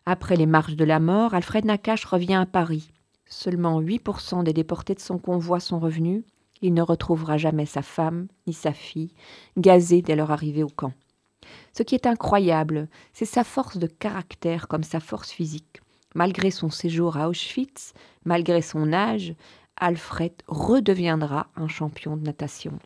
Après 0.04 0.36
les 0.36 0.46
marches 0.46 0.76
de 0.76 0.84
la 0.84 1.00
mort, 1.00 1.34
Alfred 1.34 1.64
Nakache 1.64 2.04
revient 2.04 2.34
à 2.34 2.46
Paris 2.46 2.90
Seulement 3.28 3.80
8% 3.80 4.44
des 4.44 4.52
déportés 4.52 4.94
de 4.94 5.00
son 5.00 5.18
convoi 5.18 5.58
sont 5.60 5.80
revenus. 5.80 6.22
Il 6.62 6.74
ne 6.74 6.82
retrouvera 6.82 7.36
jamais 7.36 7.66
sa 7.66 7.82
femme 7.82 8.28
ni 8.46 8.52
sa 8.52 8.72
fille, 8.72 9.12
gazées 9.56 10.02
dès 10.02 10.16
leur 10.16 10.30
arrivée 10.30 10.62
au 10.62 10.68
camp. 10.68 10.92
Ce 11.72 11.82
qui 11.82 11.94
est 11.94 12.06
incroyable, 12.06 12.88
c'est 13.12 13.24
sa 13.24 13.44
force 13.44 13.76
de 13.76 13.86
caractère 13.86 14.68
comme 14.68 14.84
sa 14.84 15.00
force 15.00 15.30
physique. 15.30 15.80
Malgré 16.14 16.50
son 16.50 16.70
séjour 16.70 17.16
à 17.16 17.28
Auschwitz, 17.28 17.92
malgré 18.24 18.62
son 18.62 18.92
âge, 18.92 19.34
Alfred 19.76 20.32
redeviendra 20.46 21.48
un 21.56 21.68
champion 21.68 22.16
de 22.16 22.22
natation. 22.22 22.78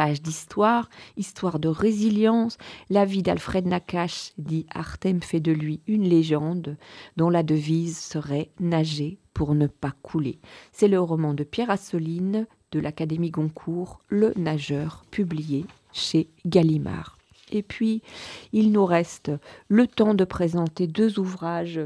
Page 0.00 0.22
d'histoire, 0.22 0.88
histoire 1.18 1.58
de 1.58 1.68
résilience, 1.68 2.56
la 2.88 3.04
vie 3.04 3.22
d'Alfred 3.22 3.66
Nakache, 3.66 4.32
dit 4.38 4.64
Artem, 4.70 5.20
fait 5.20 5.40
de 5.40 5.52
lui 5.52 5.82
une 5.86 6.08
légende 6.08 6.78
dont 7.18 7.28
la 7.28 7.42
devise 7.42 7.98
serait 7.98 8.48
nager 8.60 9.18
pour 9.34 9.54
ne 9.54 9.66
pas 9.66 9.92
couler. 10.00 10.40
C'est 10.72 10.88
le 10.88 10.98
roman 10.98 11.34
de 11.34 11.44
Pierre 11.44 11.68
Asseline 11.68 12.46
de 12.72 12.80
l'Académie 12.80 13.30
Goncourt, 13.30 14.00
Le 14.08 14.32
nageur, 14.36 15.04
publié 15.10 15.66
chez 15.92 16.30
Gallimard. 16.46 17.18
Et 17.52 17.62
puis, 17.62 18.00
il 18.54 18.72
nous 18.72 18.86
reste 18.86 19.30
le 19.68 19.86
temps 19.86 20.14
de 20.14 20.24
présenter 20.24 20.86
deux 20.86 21.18
ouvrages 21.18 21.80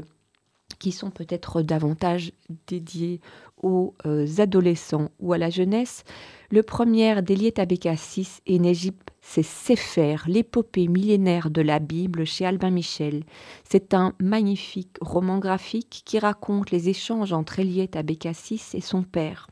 qui 0.79 0.91
sont 0.91 1.09
peut-être 1.09 1.61
davantage 1.61 2.31
dédiés 2.67 3.21
aux 3.61 3.93
euh, 4.05 4.27
adolescents 4.37 5.09
ou 5.19 5.33
à 5.33 5.37
la 5.37 5.49
jeunesse. 5.49 6.03
Le 6.51 6.63
premier 6.63 7.21
d'Eliette 7.21 7.59
Abécassis 7.59 8.41
et 8.45 8.59
Négip, 8.59 9.09
c'est 9.21 9.43
Sépher, 9.43 10.17
l'épopée 10.27 10.87
millénaire 10.87 11.49
de 11.49 11.61
la 11.61 11.79
Bible 11.79 12.25
chez 12.25 12.45
Albin 12.45 12.69
Michel. 12.69 13.23
C'est 13.67 13.93
un 13.93 14.13
magnifique 14.19 14.97
roman 15.01 15.39
graphique 15.39 16.03
qui 16.05 16.19
raconte 16.19 16.71
les 16.71 16.89
échanges 16.89 17.33
entre 17.33 17.59
Eliette 17.59 17.95
Abécassis 17.95 18.61
et 18.73 18.81
son 18.81 19.03
père. 19.03 19.49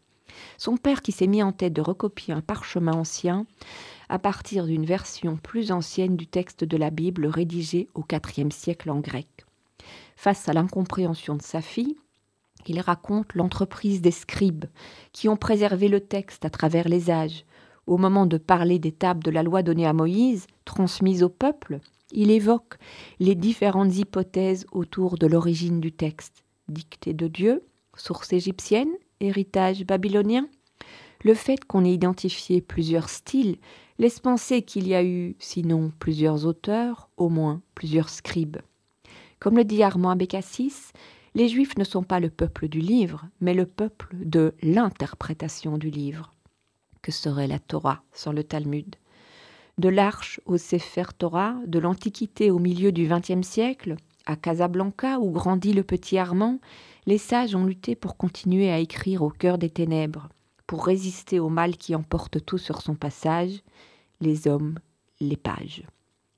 Son 0.57 0.77
père 0.77 1.01
qui 1.01 1.11
s'est 1.11 1.27
mis 1.27 1.43
en 1.43 1.51
tête 1.51 1.73
de 1.73 1.81
recopier 1.81 2.33
un 2.33 2.41
parchemin 2.41 2.93
ancien 2.93 3.45
à 4.09 4.19
partir 4.19 4.65
d'une 4.65 4.85
version 4.85 5.37
plus 5.37 5.71
ancienne 5.71 6.15
du 6.15 6.27
texte 6.27 6.63
de 6.63 6.77
la 6.77 6.89
Bible 6.89 7.25
rédigé 7.25 7.89
au 7.95 8.03
IVe 8.11 8.51
siècle 8.51 8.91
en 8.91 8.99
grec. 8.99 9.27
Face 10.23 10.47
à 10.47 10.53
l'incompréhension 10.53 11.35
de 11.35 11.41
sa 11.41 11.59
fille, 11.59 11.97
il 12.65 12.79
raconte 12.79 13.35
l'entreprise 13.35 13.99
des 13.99 14.11
scribes 14.11 14.63
qui 15.11 15.27
ont 15.27 15.35
préservé 15.35 15.89
le 15.89 15.99
texte 15.99 16.45
à 16.45 16.49
travers 16.49 16.87
les 16.87 17.11
âges. 17.11 17.43
Au 17.87 17.97
moment 17.97 18.25
de 18.25 18.37
parler 18.37 18.79
des 18.79 18.93
tables 18.93 19.21
de 19.21 19.31
la 19.31 19.43
loi 19.43 19.63
donnée 19.63 19.85
à 19.85 19.91
Moïse, 19.91 20.47
transmises 20.63 21.23
au 21.23 21.27
peuple, 21.27 21.81
il 22.13 22.31
évoque 22.31 22.77
les 23.19 23.35
différentes 23.35 23.97
hypothèses 23.97 24.65
autour 24.71 25.17
de 25.17 25.27
l'origine 25.27 25.81
du 25.81 25.91
texte. 25.91 26.45
Dictée 26.69 27.13
de 27.13 27.27
Dieu, 27.27 27.65
source 27.97 28.31
égyptienne, 28.31 28.93
héritage 29.19 29.83
babylonien 29.83 30.47
Le 31.25 31.33
fait 31.33 31.65
qu'on 31.65 31.83
ait 31.83 31.93
identifié 31.93 32.61
plusieurs 32.61 33.09
styles 33.09 33.57
laisse 33.99 34.21
penser 34.21 34.61
qu'il 34.61 34.87
y 34.87 34.95
a 34.95 35.03
eu, 35.03 35.35
sinon 35.39 35.91
plusieurs 35.99 36.45
auteurs, 36.45 37.09
au 37.17 37.27
moins 37.27 37.61
plusieurs 37.75 38.07
scribes. 38.07 38.59
Comme 39.43 39.57
le 39.57 39.65
dit 39.65 39.83
Armand 39.83 40.11
Abécassis, 40.11 40.93
les 41.35 41.49
Juifs 41.49 41.77
ne 41.77 41.83
sont 41.83 42.03
pas 42.03 42.21
le 42.21 42.29
peuple 42.29 42.69
du 42.69 42.79
livre, 42.79 43.25
mais 43.41 43.53
le 43.53 43.65
peuple 43.65 44.07
de 44.13 44.53
l'interprétation 44.61 45.77
du 45.77 45.89
livre. 45.89 46.31
Que 47.01 47.11
serait 47.11 47.47
la 47.47 47.59
Torah 47.59 48.03
sans 48.13 48.31
le 48.31 48.45
Talmud? 48.45 48.95
De 49.77 49.89
l'Arche 49.89 50.39
au 50.45 50.55
Sefer 50.55 51.11
Torah, 51.17 51.57
de 51.67 51.77
l'Antiquité 51.77 52.51
au 52.51 52.57
milieu 52.57 52.93
du 52.93 53.05
XXe 53.05 53.45
siècle, 53.45 53.97
à 54.25 54.37
Casablanca 54.37 55.19
où 55.19 55.29
grandit 55.31 55.73
le 55.73 55.83
petit 55.83 56.17
Armand, 56.17 56.61
les 57.05 57.17
sages 57.17 57.53
ont 57.53 57.65
lutté 57.65 57.95
pour 57.95 58.15
continuer 58.15 58.71
à 58.71 58.79
écrire 58.79 59.23
au 59.23 59.29
cœur 59.29 59.57
des 59.57 59.69
ténèbres, 59.69 60.29
pour 60.67 60.85
résister 60.85 61.41
au 61.41 61.49
mal 61.49 61.75
qui 61.75 61.95
emporte 61.95 62.45
tout 62.45 62.57
sur 62.57 62.81
son 62.81 62.95
passage, 62.95 63.61
les 64.21 64.47
hommes, 64.47 64.79
les 65.19 65.35
pages. 65.35 65.83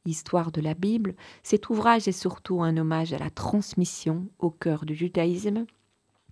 Histoire 0.06 0.52
de 0.52 0.62
la 0.62 0.76
Bible, 0.76 1.16
cet 1.42 1.70
ouvrage 1.70 2.08
est 2.08 2.12
surtout 2.12 2.62
un 2.62 2.78
hommage 2.78 3.14
à 3.14 3.18
la 3.18 3.30
transmission 3.30 4.28
au 4.40 4.52
cœur 4.52 4.86
du 4.86 4.94
judaïsme. 4.94 5.66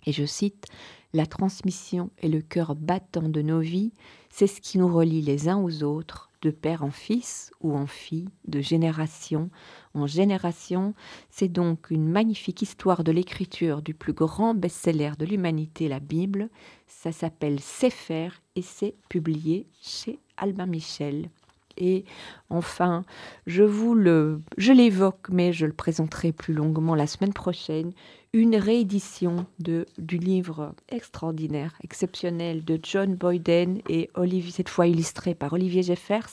Et 0.06 0.12
je 0.12 0.24
cite, 0.24 0.66
La 1.12 1.26
transmission 1.26 2.10
est 2.22 2.28
le 2.28 2.40
cœur 2.40 2.76
battant 2.76 3.28
de 3.28 3.42
nos 3.42 3.60
vies, 3.60 3.92
c'est 4.30 4.46
ce 4.46 4.60
qui 4.60 4.78
nous 4.78 4.92
relie 4.92 5.22
les 5.22 5.48
uns 5.48 5.58
aux 5.58 5.82
autres, 5.82 6.30
de 6.42 6.50
père 6.50 6.84
en 6.84 6.90
fils 6.90 7.50
ou 7.60 7.74
en 7.74 7.86
fille, 7.86 8.28
de 8.46 8.60
génération 8.60 9.50
en 9.94 10.06
génération. 10.06 10.94
C'est 11.30 11.48
donc 11.48 11.90
une 11.90 12.08
magnifique 12.08 12.62
histoire 12.62 13.02
de 13.02 13.12
l'écriture 13.12 13.80
du 13.80 13.94
plus 13.94 14.12
grand 14.12 14.54
best-seller 14.54 15.12
de 15.18 15.24
l'humanité, 15.24 15.88
la 15.88 16.00
Bible. 16.00 16.50
Ça 16.86 17.12
s'appelle 17.12 17.60
Sefer 17.60 18.28
et 18.56 18.62
c'est 18.62 18.94
publié 19.08 19.66
chez 19.80 20.18
Albin 20.36 20.66
Michel. 20.66 21.30
Et 21.76 22.04
enfin, 22.50 23.04
je 23.46 23.62
vous 23.62 23.94
le, 23.94 24.40
je 24.56 24.72
l'évoque, 24.72 25.28
mais 25.30 25.52
je 25.52 25.66
le 25.66 25.72
présenterai 25.72 26.32
plus 26.32 26.54
longuement 26.54 26.94
la 26.94 27.06
semaine 27.06 27.32
prochaine, 27.32 27.92
une 28.34 28.56
réédition 28.56 29.46
de, 29.60 29.86
du 29.96 30.18
livre 30.18 30.74
extraordinaire, 30.88 31.74
exceptionnel 31.84 32.64
de 32.64 32.80
John 32.82 33.14
Boyden 33.14 33.80
et 33.88 34.10
Olivier, 34.14 34.50
cette 34.50 34.68
fois 34.68 34.88
illustré 34.88 35.36
par 35.36 35.52
Olivier 35.52 35.84
Jeffers, 35.84 36.28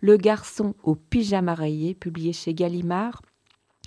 Le 0.00 0.18
garçon 0.18 0.74
au 0.82 0.94
pyjama 0.94 1.54
rayé, 1.54 1.94
publié 1.94 2.34
chez 2.34 2.52
Gallimard. 2.52 3.22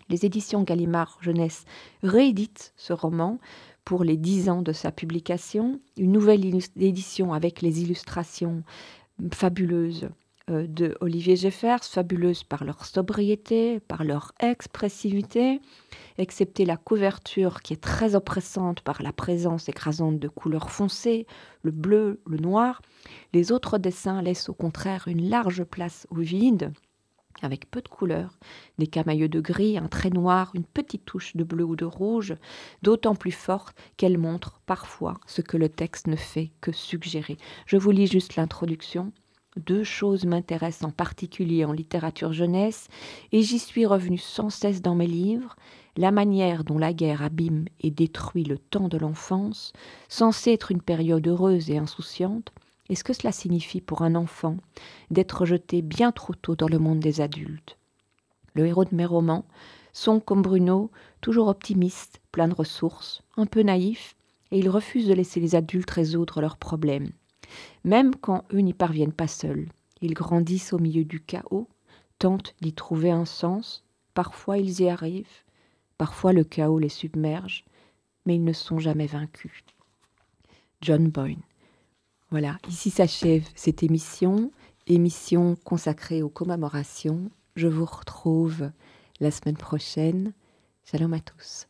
Les 0.09 0.25
éditions 0.25 0.63
Gallimard 0.63 1.19
Jeunesse 1.21 1.65
rééditent 2.01 2.73
ce 2.77 2.93
roman 2.93 3.39
pour 3.85 4.03
les 4.03 4.17
dix 4.17 4.49
ans 4.49 4.63
de 4.63 4.73
sa 4.73 4.91
publication, 4.91 5.79
une 5.97 6.11
nouvelle 6.11 6.43
édition 6.77 7.31
avec 7.31 7.61
les 7.61 7.83
illustrations 7.83 8.63
fabuleuses 9.33 10.09
de 10.47 10.97
Olivier 11.01 11.35
Jeffers, 11.35 11.83
fabuleuses 11.83 12.43
par 12.43 12.63
leur 12.63 12.85
sobriété, 12.85 13.79
par 13.79 14.03
leur 14.03 14.33
expressivité, 14.39 15.61
excepté 16.17 16.65
la 16.65 16.77
couverture 16.77 17.61
qui 17.61 17.73
est 17.73 17.81
très 17.81 18.15
oppressante 18.15 18.81
par 18.81 19.01
la 19.01 19.13
présence 19.13 19.69
écrasante 19.69 20.19
de 20.19 20.27
couleurs 20.27 20.69
foncées, 20.69 21.25
le 21.63 21.71
bleu, 21.71 22.21
le 22.25 22.37
noir. 22.37 22.81
Les 23.33 23.51
autres 23.51 23.77
dessins 23.77 24.21
laissent 24.21 24.49
au 24.49 24.53
contraire 24.53 25.07
une 25.07 25.29
large 25.29 25.63
place 25.63 26.07
au 26.09 26.17
vide, 26.17 26.73
avec 27.41 27.69
peu 27.69 27.81
de 27.81 27.87
couleurs, 27.87 28.37
des 28.77 28.87
camailleux 28.87 29.29
de 29.29 29.39
gris, 29.39 29.77
un 29.77 29.87
trait 29.87 30.09
noir, 30.09 30.51
une 30.53 30.65
petite 30.65 31.05
touche 31.05 31.35
de 31.35 31.43
bleu 31.43 31.63
ou 31.63 31.75
de 31.75 31.85
rouge, 31.85 32.35
d'autant 32.81 33.15
plus 33.15 33.31
forte 33.31 33.75
qu'elle 33.97 34.17
montre 34.17 34.61
parfois 34.65 35.19
ce 35.25 35.41
que 35.41 35.57
le 35.57 35.69
texte 35.69 36.07
ne 36.07 36.15
fait 36.15 36.51
que 36.61 36.71
suggérer. 36.71 37.37
Je 37.65 37.77
vous 37.77 37.91
lis 37.91 38.07
juste 38.07 38.35
l'introduction. 38.35 39.11
Deux 39.57 39.83
choses 39.83 40.25
m'intéressent 40.25 40.87
en 40.87 40.91
particulier 40.91 41.65
en 41.65 41.73
littérature 41.73 42.31
jeunesse, 42.31 42.87
et 43.33 43.41
j'y 43.41 43.59
suis 43.59 43.85
revenu 43.85 44.17
sans 44.17 44.49
cesse 44.49 44.81
dans 44.81 44.95
mes 44.95 45.07
livres, 45.07 45.57
la 45.97 46.11
manière 46.11 46.63
dont 46.63 46.77
la 46.77 46.93
guerre 46.93 47.21
abîme 47.21 47.65
et 47.81 47.91
détruit 47.91 48.45
le 48.45 48.57
temps 48.57 48.87
de 48.87 48.97
l'enfance, 48.97 49.73
censé 50.07 50.53
être 50.53 50.71
une 50.71 50.81
période 50.81 51.27
heureuse 51.27 51.69
et 51.69 51.77
insouciante, 51.77 52.53
et 52.87 52.95
ce 52.95 53.03
que 53.03 53.11
cela 53.13 53.33
signifie 53.33 53.81
pour 53.81 54.03
un 54.03 54.15
enfant 54.15 54.55
d'être 55.11 55.45
jeté 55.45 55.81
bien 55.81 56.13
trop 56.13 56.33
tôt 56.33 56.55
dans 56.55 56.69
le 56.69 56.79
monde 56.79 56.99
des 56.99 57.19
adultes? 57.19 57.77
Le 58.53 58.65
héros 58.65 58.85
de 58.85 58.95
mes 58.95 59.05
romans 59.05 59.45
sont, 59.91 60.21
comme 60.21 60.41
Bruno, 60.41 60.91
toujours 61.19 61.49
optimistes, 61.49 62.21
plein 62.31 62.47
de 62.47 62.55
ressources, 62.55 63.21
un 63.35 63.45
peu 63.45 63.63
naïfs, 63.63 64.15
et 64.51 64.59
ils 64.59 64.69
refusent 64.69 65.07
de 65.07 65.13
laisser 65.13 65.41
les 65.41 65.55
adultes 65.55 65.91
résoudre 65.91 66.39
leurs 66.39 66.57
problèmes 66.57 67.11
même 67.83 68.15
quand 68.15 68.45
eux 68.53 68.59
n'y 68.59 68.73
parviennent 68.73 69.13
pas 69.13 69.27
seuls. 69.27 69.69
Ils 70.01 70.13
grandissent 70.13 70.73
au 70.73 70.79
milieu 70.79 71.03
du 71.03 71.21
chaos, 71.21 71.67
tentent 72.19 72.55
d'y 72.61 72.73
trouver 72.73 73.11
un 73.11 73.25
sens, 73.25 73.83
parfois 74.13 74.57
ils 74.57 74.81
y 74.81 74.89
arrivent, 74.89 75.43
parfois 75.97 76.33
le 76.33 76.43
chaos 76.43 76.79
les 76.79 76.89
submerge, 76.89 77.65
mais 78.25 78.35
ils 78.35 78.43
ne 78.43 78.53
sont 78.53 78.79
jamais 78.79 79.07
vaincus. 79.07 79.63
John 80.81 81.09
Boyne. 81.09 81.41
Voilà, 82.31 82.57
ici 82.69 82.89
s'achève 82.89 83.47
cette 83.55 83.83
émission, 83.83 84.51
émission 84.87 85.55
consacrée 85.63 86.21
aux 86.21 86.29
commémorations. 86.29 87.29
Je 87.55 87.67
vous 87.67 87.85
retrouve 87.85 88.71
la 89.19 89.31
semaine 89.31 89.57
prochaine. 89.57 90.33
Shalom 90.85 91.13
à 91.13 91.19
tous. 91.19 91.67